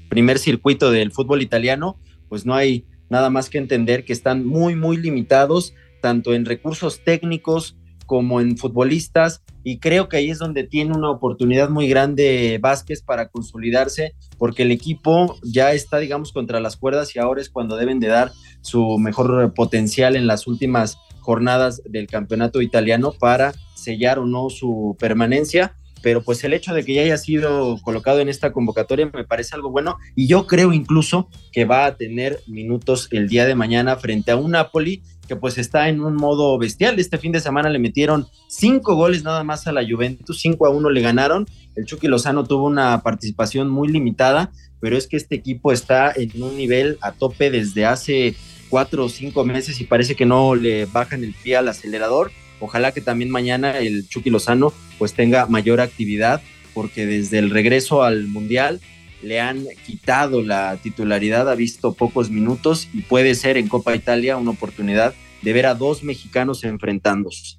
[0.10, 4.76] primer circuito del fútbol italiano, pues no hay nada más que entender que están muy,
[4.76, 7.76] muy limitados, tanto en recursos técnicos
[8.06, 13.02] como en futbolistas, y creo que ahí es donde tiene una oportunidad muy grande Vázquez
[13.02, 17.76] para consolidarse, porque el equipo ya está, digamos, contra las cuerdas y ahora es cuando
[17.76, 18.32] deben de dar
[18.62, 24.96] su mejor potencial en las últimas jornadas del campeonato italiano para sellar o no su
[25.00, 25.76] permanencia.
[26.04, 29.56] Pero pues el hecho de que ya haya sido colocado en esta convocatoria me parece
[29.56, 33.96] algo bueno y yo creo incluso que va a tener minutos el día de mañana
[33.96, 37.00] frente a un Napoli que pues está en un modo bestial.
[37.00, 40.70] Este fin de semana le metieron cinco goles nada más a la Juventus, cinco a
[40.70, 41.46] uno le ganaron.
[41.76, 46.42] El Chucky Lozano tuvo una participación muy limitada, pero es que este equipo está en
[46.42, 48.36] un nivel a tope desde hace
[48.70, 52.32] cuatro o cinco meses y parece que no le bajan el pie al acelerador.
[52.60, 56.42] Ojalá que también mañana el Chucky Lozano pues tenga mayor actividad,
[56.74, 58.80] porque desde el regreso al Mundial
[59.26, 64.38] le han quitado la titularidad, ha visto pocos minutos y puede ser en Copa Italia
[64.38, 67.58] una oportunidad de ver a dos mexicanos enfrentándose.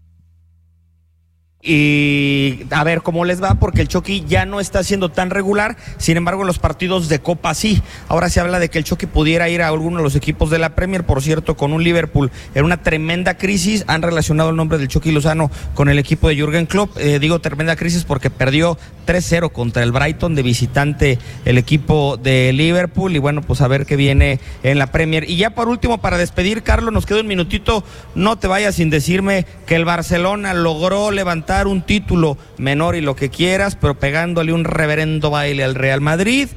[1.63, 5.77] Y a ver cómo les va, porque el Chucky ya no está siendo tan regular,
[5.99, 7.83] sin embargo en los partidos de Copa sí.
[8.09, 10.59] Ahora se habla de que el Chucky pudiera ir a alguno de los equipos de
[10.59, 13.85] la Premier, por cierto, con un Liverpool en una tremenda crisis.
[13.89, 16.97] Han relacionado el nombre del Chucky Lozano con el equipo de Jürgen Klopp.
[16.99, 22.53] Eh, digo tremenda crisis porque perdió 3-0 contra el Brighton de visitante el equipo de
[22.53, 25.29] Liverpool y bueno, pues a ver qué viene en la Premier.
[25.29, 27.83] Y ya por último, para despedir, Carlos, nos queda un minutito,
[28.15, 33.17] no te vayas sin decirme que el Barcelona logró levantar un título menor y lo
[33.17, 36.49] que quieras, pero pegándole un reverendo baile al Real Madrid.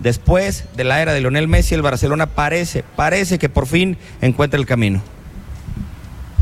[0.00, 4.58] Después de la era de Lionel Messi, el Barcelona parece, parece que por fin encuentra
[4.58, 5.00] el camino.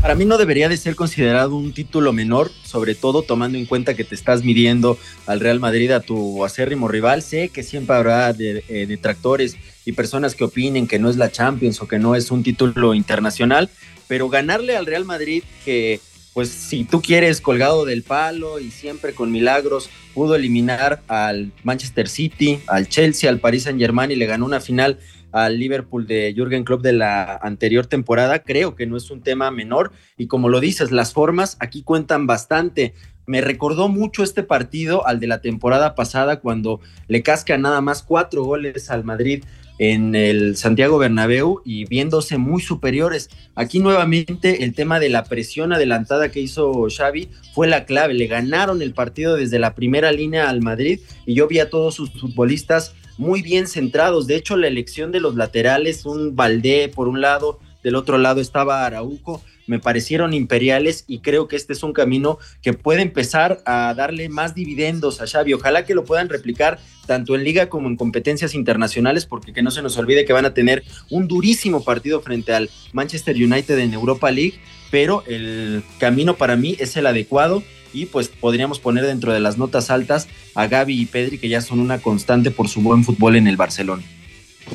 [0.01, 3.93] Para mí no debería de ser considerado un título menor, sobre todo tomando en cuenta
[3.93, 4.97] que te estás midiendo
[5.27, 7.21] al Real Madrid, a tu acérrimo rival.
[7.21, 11.83] Sé que siempre habrá eh, detractores y personas que opinen que no es la Champions
[11.83, 13.69] o que no es un título internacional,
[14.07, 15.99] pero ganarle al Real Madrid que
[16.33, 22.07] pues si tú quieres colgado del palo y siempre con milagros pudo eliminar al Manchester
[22.07, 24.99] City, al Chelsea, al Paris Saint Germain y le ganó una final
[25.31, 29.51] al Liverpool de Jürgen Klopp de la anterior temporada, creo que no es un tema
[29.51, 32.93] menor y como lo dices, las formas aquí cuentan bastante.
[33.27, 38.03] Me recordó mucho este partido al de la temporada pasada cuando le casca nada más
[38.03, 39.43] cuatro goles al Madrid
[39.77, 43.29] en el Santiago Bernabéu y viéndose muy superiores.
[43.55, 48.13] Aquí nuevamente el tema de la presión adelantada que hizo Xavi fue la clave.
[48.13, 51.95] Le ganaron el partido desde la primera línea al Madrid y yo vi a todos
[51.95, 54.27] sus futbolistas muy bien centrados.
[54.27, 58.41] De hecho, la elección de los laterales, un Valdé por un lado, del otro lado
[58.41, 63.61] estaba Araujo, me parecieron imperiales y creo que este es un camino que puede empezar
[63.65, 65.53] a darle más dividendos a Xavi.
[65.53, 69.71] Ojalá que lo puedan replicar tanto en liga como en competencias internacionales, porque que no
[69.71, 73.93] se nos olvide que van a tener un durísimo partido frente al Manchester United en
[73.93, 74.59] Europa League,
[74.91, 79.57] pero el camino para mí es el adecuado y pues podríamos poner dentro de las
[79.57, 83.35] notas altas a Gaby y Pedri, que ya son una constante por su buen fútbol
[83.35, 84.03] en el Barcelona.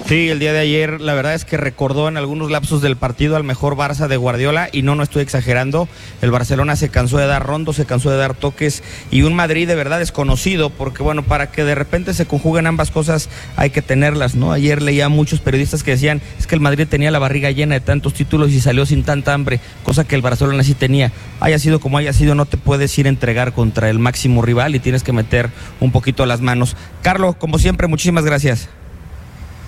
[0.07, 3.35] Sí, el día de ayer la verdad es que recordó en algunos lapsos del partido
[3.35, 5.89] al mejor Barça de Guardiola y no, no estoy exagerando.
[6.23, 9.67] El Barcelona se cansó de dar rondos, se cansó de dar toques y un Madrid
[9.67, 13.83] de verdad desconocido porque bueno, para que de repente se conjuguen ambas cosas hay que
[13.83, 14.53] tenerlas, ¿no?
[14.53, 17.75] Ayer leía a muchos periodistas que decían es que el Madrid tenía la barriga llena
[17.75, 21.11] de tantos títulos y salió sin tanta hambre, cosa que el Barcelona sí tenía.
[21.41, 24.77] Haya sido como haya sido, no te puedes ir a entregar contra el máximo rival
[24.77, 26.77] y tienes que meter un poquito las manos.
[27.03, 28.69] Carlos, como siempre, muchísimas gracias.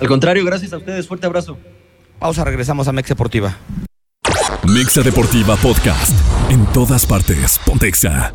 [0.01, 1.07] Al contrario, gracias a ustedes.
[1.07, 1.59] Fuerte abrazo.
[2.19, 3.57] Pausa, regresamos a Mexa Deportiva.
[4.65, 6.13] Mexa Deportiva Podcast.
[6.51, 7.59] En todas partes.
[7.65, 8.33] Pontexa.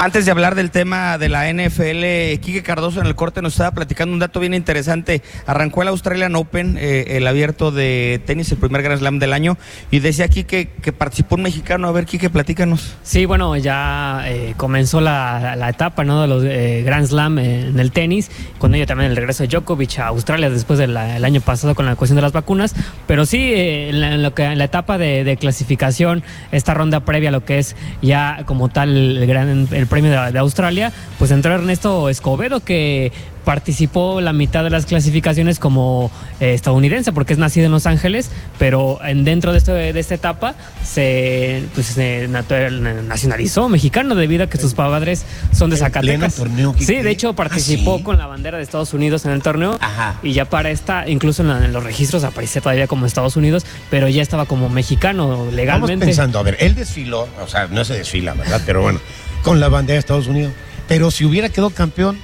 [0.00, 3.72] Antes de hablar del tema de la NFL, Quique Cardoso en el corte nos estaba
[3.72, 5.22] platicando un dato bien interesante.
[5.44, 9.58] Arrancó el Australian Open, eh, el abierto de tenis, el primer Grand Slam del año,
[9.90, 11.88] y decía aquí que, participó un mexicano.
[11.88, 12.94] A ver, Quique, platícanos.
[13.02, 16.22] Sí, bueno, ya eh, comenzó la, etapa ¿no?
[16.22, 19.98] de los eh, Grand Slam en el tenis, con ello también el regreso de Djokovic
[19.98, 22.72] a Australia después del año pasado con la cuestión de las vacunas.
[23.08, 26.22] Pero sí, en, lo que, en la etapa de, clasificación,
[26.52, 30.92] esta ronda previa, lo que es ya como tal el, gran, el premio de, Australia,
[31.18, 33.12] pues entró Ernesto Escobedo, que
[33.48, 38.30] participó la mitad de las clasificaciones como eh, estadounidense, porque es nacido en Los Ángeles,
[38.58, 44.48] pero en, dentro de, este, de esta etapa se, pues, se nacionalizó mexicano debido a
[44.48, 45.24] que sus padres
[45.54, 46.42] son de Zacatecas.
[46.78, 49.78] sí, de hecho participó ¿Ah, con la bandera de Estados Unidos en el torneo
[50.22, 54.20] y ya para esta, incluso en, los registros aparece todavía como Estados Unidos, pero ya
[54.20, 55.94] estaba como mexicano legalmente.
[55.94, 58.60] Estamos pensando, a ver, él desfiló, o sea, no se desfila, ¿verdad?
[58.66, 59.00] Pero bueno
[59.42, 60.52] con la bandera de Estados Unidos.
[60.86, 62.18] Pero si hubiera quedado campeón,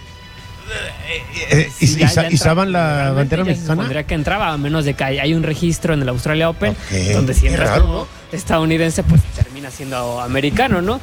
[1.11, 1.71] eh, eh,
[2.31, 3.83] ¿Izaban la bandera mexicana?
[3.83, 6.75] Tendría que entraba, a menos de que hay un registro en el Australia Open,
[7.13, 7.83] donde si entras
[8.35, 11.01] estadounidense, pues termina siendo americano, ¿no?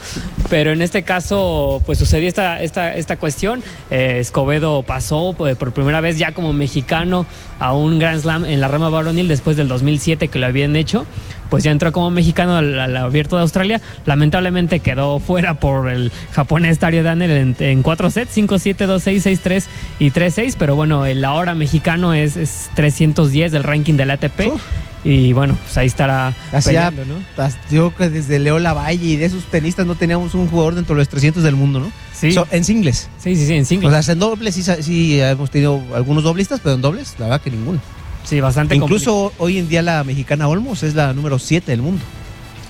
[0.49, 3.63] Pero en este caso, pues sucedió esta, esta, esta cuestión.
[3.89, 7.25] Eh, Escobedo pasó por primera vez ya como mexicano
[7.59, 11.05] a un Grand Slam en la rama varonil después del 2007 que lo habían hecho
[11.51, 13.81] pues ya entró como mexicano al, abierto de Australia.
[14.05, 19.65] Lamentablemente quedó fuera por el japonés Dario Daniel en, cuatro sets, 5-7, 2-6, 6-3
[19.99, 20.55] y 3-6.
[20.57, 24.53] Pero bueno, el ahora mexicano es, 310 del ranking del ATP.
[25.03, 26.33] Y bueno, pues ahí estará
[26.63, 27.15] peleando, ¿no?
[27.71, 31.01] Yo que desde Leo Lavalle y de esos tenistas no teníamos un jugador dentro de
[31.01, 31.91] los 300 del mundo, ¿no?
[32.13, 32.35] Sí.
[32.51, 33.09] en singles.
[33.17, 33.91] Sí, sí, sí, en singles.
[33.91, 37.41] O sea, en dobles sí, sí hemos tenido algunos doblistas, pero en dobles, la verdad
[37.41, 37.79] que ninguno.
[38.23, 42.03] Sí, bastante Incluso hoy en día la mexicana Olmos es la número 7 del mundo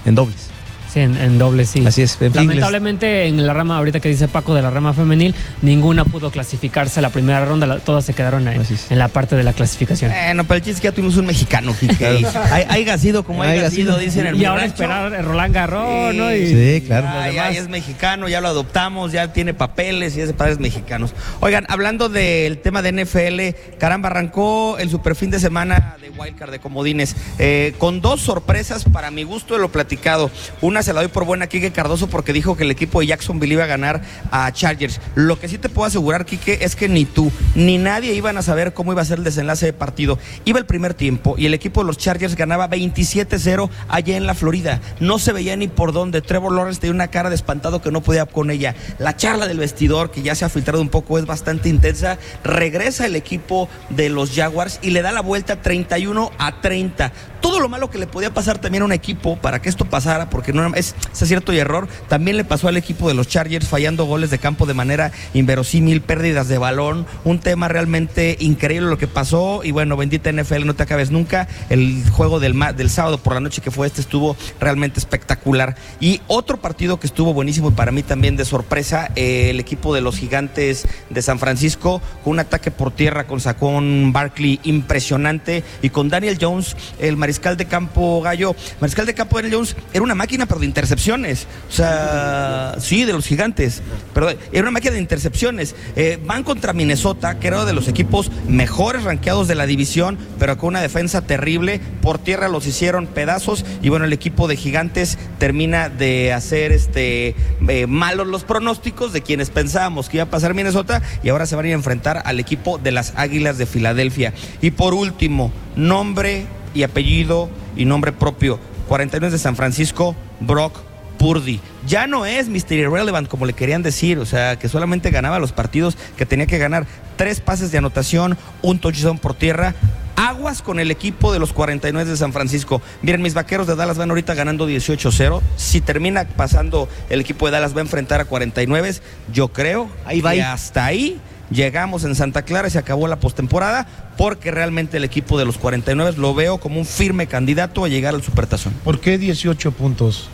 [0.05, 0.49] en dobles.
[0.91, 1.85] Sí, en, en doble, sí.
[1.85, 4.93] Así es, en fin, Lamentablemente, en la rama, ahorita que dice Paco de la rama
[4.93, 9.07] femenil, ninguna pudo clasificarse a la primera ronda, la- todas se quedaron en, en la
[9.07, 10.11] parte de la clasificación.
[10.11, 12.25] Bueno, pero el chiste es que ya tuvimos un mexicano, Quique.
[12.51, 13.97] Hay, haya sido como haya Haya sido, sido.
[13.99, 14.73] dicen en y ahora rancho.
[14.83, 16.33] esperar a Roland Garros, ¿no?
[16.35, 17.07] Y- Sí, claro.
[17.09, 20.59] Ah, ya, ya es mexicano, ya lo adoptamos, ya tiene papeles y es de padres
[20.59, 21.13] mexicanos.
[21.39, 26.51] Oigan, hablando del tema de NFL, caramba, arrancó el super fin de semana de Wildcard
[26.51, 30.29] de Comodines, eh, con dos sorpresas para mi gusto de lo platicado.
[30.61, 33.07] Una se la doy por buena a Quique Cardoso porque dijo que el equipo de
[33.07, 34.01] Jacksonville iba a ganar
[34.31, 34.99] a Chargers.
[35.15, 38.41] Lo que sí te puedo asegurar, Quique, es que ni tú ni nadie iban a
[38.41, 40.17] saber cómo iba a ser el desenlace de partido.
[40.45, 44.33] Iba el primer tiempo y el equipo de los Chargers ganaba 27-0 allá en la
[44.33, 44.81] Florida.
[44.99, 46.21] No se veía ni por dónde.
[46.21, 48.75] Trevor Lawrence tenía una cara de espantado que no podía con ella.
[48.99, 52.17] La charla del vestidor, que ya se ha filtrado un poco, es bastante intensa.
[52.43, 57.11] Regresa el equipo de los Jaguars y le da la vuelta 31 a 30.
[57.41, 60.29] Todo lo malo que le podía pasar también a un equipo para que esto pasara,
[60.29, 63.67] porque no es, es acierto y error, también le pasó al equipo de los Chargers
[63.67, 68.97] fallando goles de campo de manera inverosímil, pérdidas de balón, un tema realmente increíble lo
[68.97, 69.61] que pasó.
[69.63, 73.39] Y bueno, bendita NFL, no te acabes nunca, el juego del, del sábado por la
[73.39, 75.75] noche que fue este estuvo realmente espectacular.
[75.99, 79.93] Y otro partido que estuvo buenísimo y para mí también de sorpresa, eh, el equipo
[79.93, 85.63] de los gigantes de San Francisco con un ataque por tierra con Sacón Barkley impresionante
[85.81, 90.03] y con Daniel Jones, el mariscal de campo gallo, mariscal de campo Daniel Jones era
[90.03, 93.81] una máquina pero de intercepciones, o sea, sí, de los gigantes,
[94.13, 95.75] pero era una máquina de intercepciones.
[95.95, 100.17] Eh, van contra Minnesota, que era uno de los equipos mejores rankeados de la división,
[100.39, 103.65] pero con una defensa terrible, por tierra los hicieron pedazos.
[103.81, 107.35] Y bueno, el equipo de gigantes termina de hacer este
[107.67, 111.01] eh, malos los pronósticos de quienes pensábamos que iba a pasar Minnesota.
[111.23, 114.33] Y ahora se van a a enfrentar al equipo de las Águilas de Filadelfia.
[114.61, 118.59] Y por último, nombre y apellido y nombre propio,
[118.91, 120.77] 49 de San Francisco, Brock
[121.17, 121.61] Purdy.
[121.87, 122.73] Ya no es Mr.
[122.73, 126.57] Irrelevant como le querían decir, o sea, que solamente ganaba los partidos que tenía que
[126.57, 126.85] ganar.
[127.15, 129.75] Tres pases de anotación, un touchdown por tierra.
[130.17, 132.81] Aguas con el equipo de los 49 de San Francisco.
[133.01, 135.39] Miren, mis vaqueros de Dallas van ahorita ganando 18-0.
[135.55, 138.95] Si termina pasando el equipo de Dallas va a enfrentar a 49.
[139.31, 140.51] Yo creo Ahí va que ahí.
[140.51, 141.17] hasta ahí
[141.51, 143.87] llegamos en Santa Clara y se acabó la postemporada
[144.17, 148.15] porque realmente el equipo de los 49 lo veo como un firme candidato a llegar
[148.15, 148.73] al Supertazón.
[148.83, 150.29] ¿Por qué 18 puntos?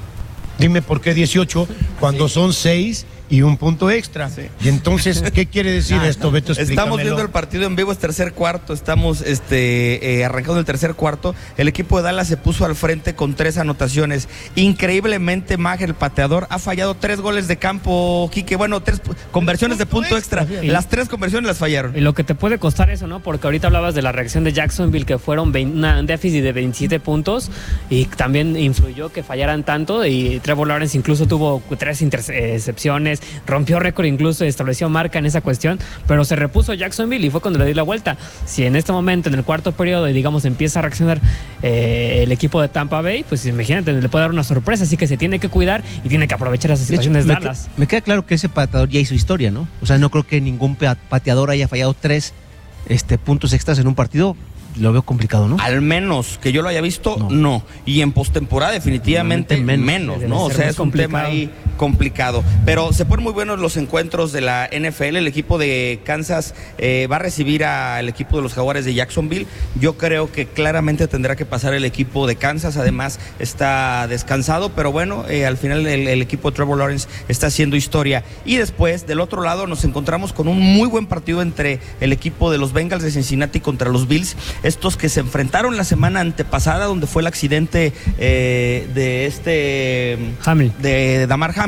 [0.59, 1.67] Dime por qué 18
[1.99, 4.29] cuando son 6 y un punto extra.
[4.63, 6.53] Y entonces, ¿qué quiere decir esto, Beto?
[6.53, 10.93] Estamos viendo el partido en vivo, es tercer cuarto, estamos este, eh, arrancando el tercer
[10.95, 11.35] cuarto.
[11.57, 14.27] El equipo de Dallas se puso al frente con tres anotaciones.
[14.55, 18.55] Increíblemente, Mag, el pateador, ha fallado tres goles de campo, Quique.
[18.55, 19.01] Bueno, tres
[19.31, 20.45] conversiones de punto extra.
[20.63, 21.97] Las tres conversiones las fallaron.
[21.97, 23.21] Y lo que te puede costar eso, ¿no?
[23.21, 26.99] Porque ahorita hablabas de la reacción de Jacksonville, que fueron una- un déficit de 27
[26.99, 27.49] puntos
[27.89, 30.05] y también influyó que fallaran tanto.
[30.05, 35.79] Y Trevor Lawrence incluso tuvo tres intercepciones, rompió récord, incluso estableció marca en esa cuestión,
[36.07, 38.17] pero se repuso Jacksonville y fue cuando le dio la vuelta.
[38.45, 41.19] Si en este momento, en el cuarto periodo, digamos, empieza a reaccionar
[41.61, 44.83] eh, el equipo de Tampa Bay, pues imagínate, le puede dar una sorpresa.
[44.83, 47.81] Así que se tiene que cuidar y tiene que aprovechar esas De hecho, situaciones me,
[47.81, 49.67] me queda claro que ese pateador ya hizo historia, ¿no?
[49.81, 52.33] O sea, no creo que ningún pa- pateador haya fallado tres
[52.87, 54.35] este, puntos extras en un partido.
[54.79, 55.57] Lo veo complicado, ¿no?
[55.59, 57.29] Al menos que yo lo haya visto, no.
[57.31, 57.63] No.
[57.85, 60.43] Y en postemporada definitivamente menos, ¿no?
[60.43, 61.27] O sea, es un tema complicado.
[61.27, 62.43] ahí complicado.
[62.65, 65.15] Pero se ponen muy buenos los encuentros de la NFL.
[65.15, 69.47] El equipo de Kansas eh, va a recibir al equipo de los Jaguares de Jacksonville.
[69.79, 72.77] Yo creo que claramente tendrá que pasar el equipo de Kansas.
[72.77, 77.47] Además, está descansado, pero bueno, eh, al final el, el equipo de Trevor Lawrence está
[77.47, 78.23] haciendo historia.
[78.43, 82.51] Y después, del otro lado, nos encontramos con un muy buen partido entre el equipo
[82.51, 84.35] de los Bengals de Cincinnati contra los Bills.
[84.63, 90.73] Estos que se enfrentaron la semana antepasada, donde fue el accidente eh, de este Hamlin.
[90.79, 91.66] de Damar Hamlin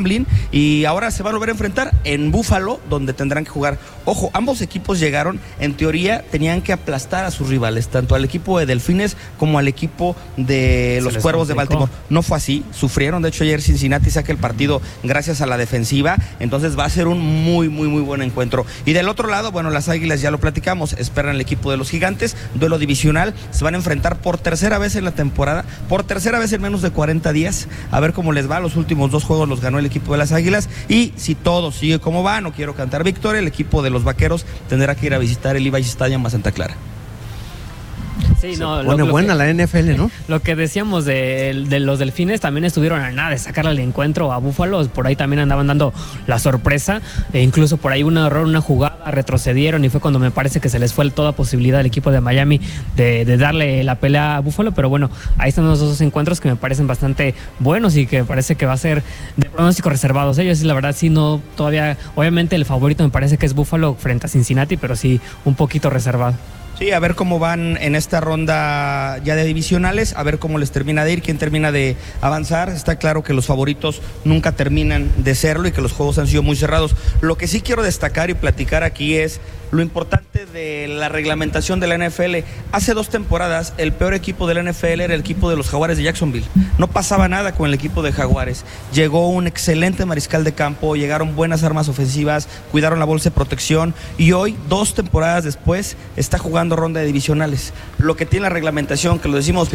[0.52, 3.78] y ahora se van a volver a enfrentar en Búfalo donde tendrán que jugar.
[4.10, 8.58] Ojo, ambos equipos llegaron, en teoría tenían que aplastar a sus rivales, tanto al equipo
[8.58, 11.54] de Delfines como al equipo de Se los Cuervos de.
[11.54, 11.92] Baltimore.
[12.08, 16.16] No fue así, sufrieron, de hecho ayer Cincinnati saca el partido gracias a la defensiva,
[16.40, 18.66] entonces va a ser un muy, muy, muy buen encuentro.
[18.84, 21.88] Y del otro lado, bueno, las Águilas ya lo platicamos, esperan el equipo de los
[21.88, 26.40] Gigantes, duelo divisional, se van a enfrentar por tercera vez en la temporada, por tercera
[26.40, 29.48] vez en menos de 40 días, a ver cómo les va, los últimos dos juegos
[29.48, 32.74] los ganó el equipo de las Águilas y si todo sigue como va, no quiero
[32.74, 36.24] cantar victoria, el equipo de los Vaqueros tendrá que ir a visitar el Levi's Stadium
[36.26, 36.89] a Santa Clara.
[38.40, 40.10] Sí, Se pone lo buena que- la NFL, ¿no?
[40.28, 44.32] Lo que decíamos de, de los delfines también estuvieron a nada de sacarle el encuentro
[44.32, 44.88] a Búfalos.
[44.88, 45.92] Por ahí también andaban dando
[46.26, 47.02] la sorpresa.
[47.32, 50.68] E incluso por ahí un error, una jugada, retrocedieron y fue cuando me parece que
[50.68, 52.60] se les fue toda posibilidad al equipo de Miami
[52.96, 54.72] de, de darle la pelea a Búfalo.
[54.72, 58.54] Pero bueno, ahí están los dos encuentros que me parecen bastante buenos y que parece
[58.54, 59.02] que va a ser
[59.36, 60.38] de pronóstico reservados.
[60.38, 61.96] Ellos sí, la verdad, sí, no todavía.
[62.14, 65.90] Obviamente el favorito me parece que es Búfalo frente a Cincinnati, pero sí un poquito
[65.90, 66.34] reservado.
[66.80, 70.70] Sí, a ver cómo van en esta ronda ya de divisionales, a ver cómo les
[70.70, 72.70] termina de ir, quién termina de avanzar.
[72.70, 76.42] Está claro que los favoritos nunca terminan de serlo y que los juegos han sido
[76.42, 76.96] muy cerrados.
[77.20, 81.86] Lo que sí quiero destacar y platicar aquí es lo importante de la reglamentación de
[81.86, 82.36] la NFL.
[82.72, 85.96] Hace dos temporadas el peor equipo de la NFL era el equipo de los Jaguares
[85.98, 86.46] de Jacksonville.
[86.78, 88.64] No pasaba nada con el equipo de Jaguares.
[88.94, 93.94] Llegó un excelente mariscal de campo, llegaron buenas armas ofensivas, cuidaron la bolsa de protección
[94.18, 97.72] y hoy, dos temporadas después, está jugando ronda de divisionales.
[97.98, 99.68] Lo que tiene la reglamentación, que lo decimos,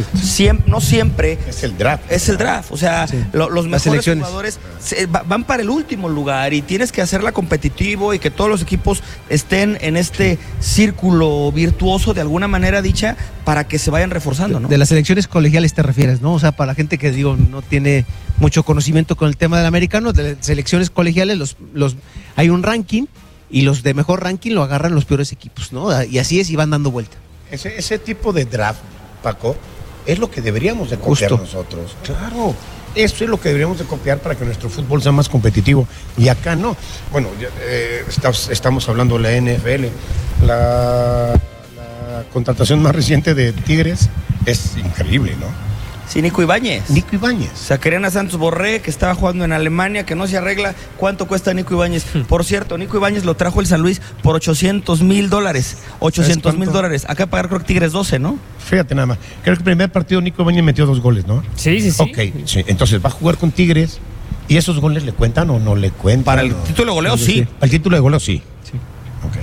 [0.66, 2.03] no siempre Es el draft.
[2.11, 2.72] es el draft.
[2.72, 6.91] O sea, lo- los mejores jugadores se- va- van para el último lugar y tienes
[6.91, 12.47] que hacerla competitivo y que todos los equipos estén en este círculo virtuoso de alguna
[12.47, 14.68] manera dicha para que se vayan reforzando, ¿no?
[14.68, 16.34] De las elecciones colegiales te refieres, ¿no?
[16.34, 18.06] O sea, para la gente que digo no tiene
[18.38, 21.95] mucho conocimiento con el tema del americano, de las selecciones colegiales los, los
[22.36, 23.06] hay un ranking
[23.49, 26.03] y los de mejor ranking lo agarran los peores equipos, ¿no?
[26.03, 27.18] Y así es y van dando vuelta.
[27.51, 28.82] Ese, ese tipo de draft,
[29.22, 29.56] Paco,
[30.06, 31.95] es lo que deberíamos de copiar nosotros.
[32.03, 32.56] Claro,
[32.96, 35.88] eso es lo que deberíamos de copiar para que nuestro fútbol sea más competitivo.
[36.18, 36.76] Y acá no.
[37.12, 37.30] Bueno,
[37.62, 39.86] eh, estamos, estamos hablando de la NFL.
[40.46, 41.39] La
[42.32, 44.10] contratación más reciente de Tigres
[44.46, 45.75] es increíble, ¿no?
[46.08, 46.89] Sí, Nico Ibáñez.
[46.89, 47.51] Nico Ibáñez.
[47.53, 50.76] O sea, querían a Santos Borré, que estaba jugando en Alemania, que no se arregla.
[50.97, 52.06] ¿Cuánto cuesta Nico Ibáñez?
[52.28, 55.78] Por cierto, Nico Ibáñez lo trajo el San Luis por 800 mil dólares.
[55.99, 57.06] 800 mil dólares.
[57.10, 58.38] Acá pagar creo que Tigres 12, ¿no?
[58.60, 59.18] Fíjate nada más.
[59.43, 61.43] Creo que el primer partido Nico Ibáñez metió dos goles, ¿no?
[61.56, 62.03] Sí, sí, sí.
[62.03, 62.64] Ok, sí.
[62.68, 63.99] Entonces va a jugar con Tigres.
[64.47, 66.24] ¿Y esos goles le cuentan o no le cuentan?
[66.24, 67.47] Para el O- título de goleo, sí.
[67.62, 68.43] Al título de goleo, sí.
[68.64, 68.74] Sí.
[69.28, 69.38] Ok.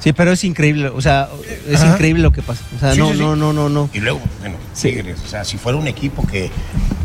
[0.00, 1.28] Sí, pero es increíble, o sea,
[1.68, 1.92] es Ajá.
[1.92, 2.64] increíble lo que pasa.
[2.74, 3.18] O sea, Sí, no, sí, sí.
[3.20, 3.90] no, no, no, no.
[3.92, 6.50] Y luego, bueno, Tigres, o sea, si fuera un equipo que,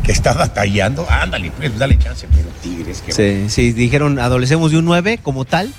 [0.02, 4.78] que está batallando, ándale, pues dale chance, pero Tigres, que Sí, sí, dijeron, adolecemos de
[4.78, 5.72] un 9 como tal.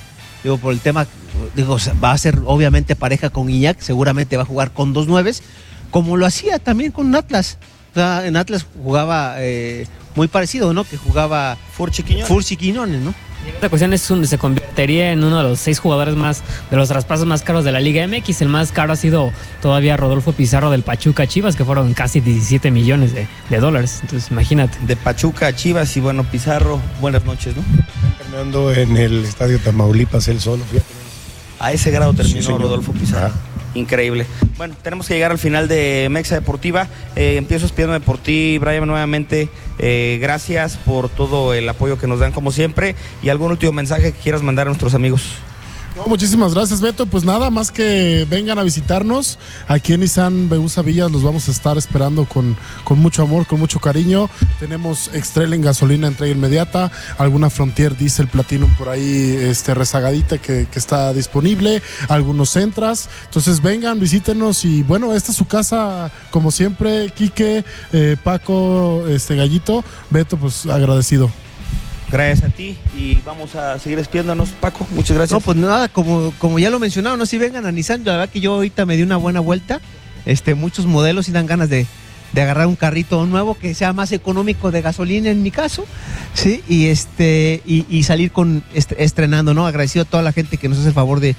[0.44, 1.08] Digo, por el tema,
[1.56, 4.94] digo, o sea, va a ser obviamente pareja con Iñak, seguramente va a jugar con
[4.94, 5.42] dos nueves,
[5.90, 7.58] como lo hacía también con Atlas.
[7.92, 9.88] O sea, en Atlas jugaba eh,
[10.18, 10.84] muy parecido, ¿no?
[10.84, 12.28] Que jugaba Furchi Quiñones.
[12.28, 13.14] Fursi Quiñones, ¿no?
[13.46, 16.42] Y Esta cuestión es un- se convertiría en uno de los seis jugadores más
[16.72, 18.42] de los traspasos más caros de la Liga MX.
[18.42, 22.72] El más caro ha sido todavía Rodolfo Pizarro del Pachuca Chivas, que fueron casi 17
[22.72, 24.00] millones de, de dólares.
[24.02, 24.78] Entonces, imagínate.
[24.86, 27.64] De Pachuca a Chivas y bueno, Pizarro, buenas noches, ¿no?
[28.18, 30.88] terminando en el estadio Tamaulipas él solo, fíjate.
[31.60, 32.48] A ese grado terminó Sí.
[32.52, 33.34] Rodolfo Pizarro.
[33.34, 33.47] Ah.
[33.78, 34.26] Increíble.
[34.58, 36.88] Bueno, tenemos que llegar al final de Mexa Deportiva.
[37.16, 39.50] Eh, empiezo despidiéndome por ti, Brian, nuevamente.
[39.78, 42.96] Eh, gracias por todo el apoyo que nos dan como siempre.
[43.22, 45.36] Y algún último mensaje que quieras mandar a nuestros amigos.
[45.98, 47.08] No, muchísimas gracias, Beto.
[47.08, 49.40] Pues nada más que vengan a visitarnos.
[49.68, 53.60] Aquí en Nissan Beusa Villas los vamos a estar esperando con, con mucho amor, con
[53.60, 54.30] mucho cariño.
[54.60, 56.92] Tenemos Extrel en gasolina, entrega inmediata.
[57.18, 61.82] Alguna Frontier Diesel Platinum por ahí este, rezagadita que, que está disponible.
[62.10, 63.10] Algunos Centras.
[63.26, 64.66] Entonces vengan, visítenos.
[64.66, 67.10] Y bueno, esta es su casa, como siempre.
[67.10, 69.84] Quique, eh, Paco, este Gallito.
[70.12, 71.32] Beto, pues agradecido.
[72.12, 74.50] Gracias a ti y vamos a seguir despidiéndonos.
[74.62, 75.32] Paco, muchas gracias.
[75.40, 78.30] No, pues nada, como, como ya lo mencionaron, no si vengan a Nissan, la verdad
[78.30, 79.82] que yo ahorita me di una buena vuelta.
[80.26, 81.86] Este, muchos modelos y dan ganas de,
[82.34, 85.86] de agarrar un carrito nuevo que sea más económico de gasolina en mi caso,
[86.34, 89.68] sí, y este, y, salir con est- estrenando, ¿no?
[89.68, 91.36] Agradecido a toda la gente que nos hace el favor de,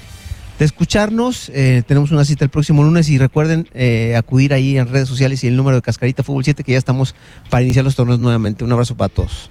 [0.57, 1.49] de escucharnos.
[1.53, 5.43] Eh, tenemos una cita el próximo lunes y recuerden eh, acudir ahí en redes sociales
[5.43, 7.13] y el número de Cascarita Fútbol 7 que ya estamos
[7.51, 8.63] para iniciar los torneos nuevamente.
[8.63, 9.49] Un abrazo para todos.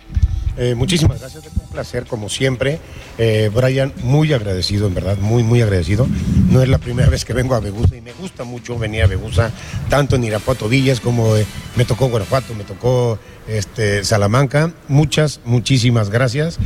[0.61, 2.81] Eh, muchísimas gracias, es un placer como siempre.
[3.17, 6.07] Eh, Brian, muy agradecido, en verdad, muy, muy agradecido.
[6.51, 9.07] No es la primera vez que vengo a Begusa y me gusta mucho venir a
[9.07, 9.53] Begusa,
[9.89, 11.47] tanto en Irapuato Villas como eh,
[11.77, 14.73] me tocó Guanajuato, me tocó este, Salamanca.
[14.89, 16.59] Muchas, muchísimas gracias.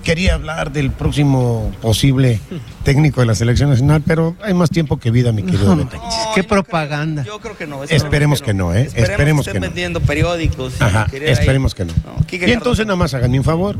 [0.00, 2.40] Eh, quería hablar del próximo posible
[2.84, 5.88] técnico de la selección nacional, pero hay más tiempo que vida, mi querido No,
[6.34, 7.22] qué propaganda.
[7.24, 7.84] Yo creo que no.
[7.84, 8.82] Esperemos que no, ¿eh?
[8.82, 9.68] Esperemos, Esperemos que que estén no.
[9.68, 10.74] vendiendo periódicos.
[10.80, 11.92] y Ajá, querer ahí- esperemos que no.
[12.30, 13.76] Y entonces nada más háganme un favor,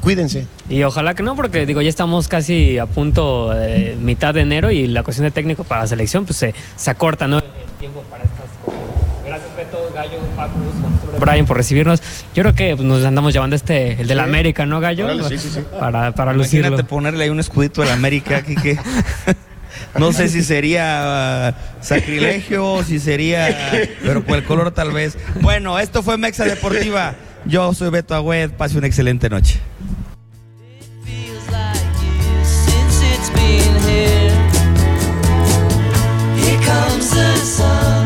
[0.00, 0.46] cuídense.
[0.68, 4.70] Y ojalá que no, porque digo, ya estamos casi a punto de mitad de enero
[4.70, 7.38] y la cuestión de técnico para la selección pues se, se acorta, ¿no?
[7.38, 7.44] El
[7.78, 8.80] tiempo para estas cosas.
[9.26, 10.54] Gracias Beto, Gallo, Paco,
[11.18, 12.02] Brian por recibirnos.
[12.34, 15.06] Yo creo que pues, nos andamos llevando este, el de la América, ¿no, Gallo?
[15.06, 15.60] Órale, sí, sí, sí.
[15.78, 16.88] Para, para Imagínate lucirlo.
[16.88, 18.78] ponerle ahí un escudito de la América, Quique.
[19.98, 23.70] No sé si sería uh, sacrilegio, si sería,
[24.02, 25.16] pero por el color tal vez.
[25.40, 27.14] Bueno, esto fue Mexa Deportiva.
[27.44, 28.50] Yo soy Beto Agüed.
[28.50, 29.60] Pase una excelente noche.
[36.66, 38.05] comes the sun.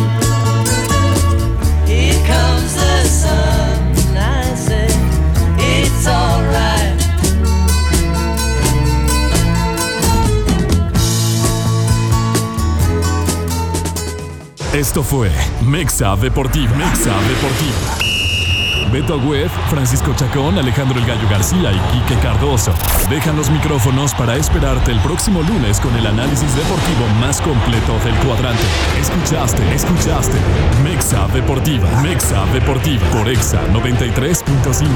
[14.74, 15.32] Esto fue
[15.66, 16.72] Mexa Deportiva.
[16.76, 18.92] Mexa Deportiva.
[18.92, 22.72] Beto Agüed, Francisco Chacón, Alejandro El Gallo García y Quique Cardoso
[23.08, 28.14] dejan los micrófonos para esperarte el próximo lunes con el análisis deportivo más completo del
[28.24, 28.62] cuadrante.
[29.00, 30.38] Escuchaste, escuchaste.
[30.84, 31.90] Mexa Deportiva.
[32.02, 34.86] Mexa Deportiva por Exa 93.5.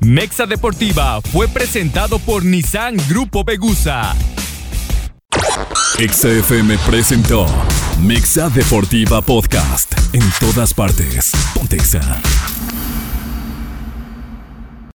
[0.00, 4.14] Mexa Deportiva fue presentado por Nissan Grupo Begusa.
[5.98, 7.46] Exa FM presentó
[8.00, 9.94] Mexa Deportiva Podcast.
[10.12, 11.30] En todas partes.
[11.54, 12.00] Pontexa.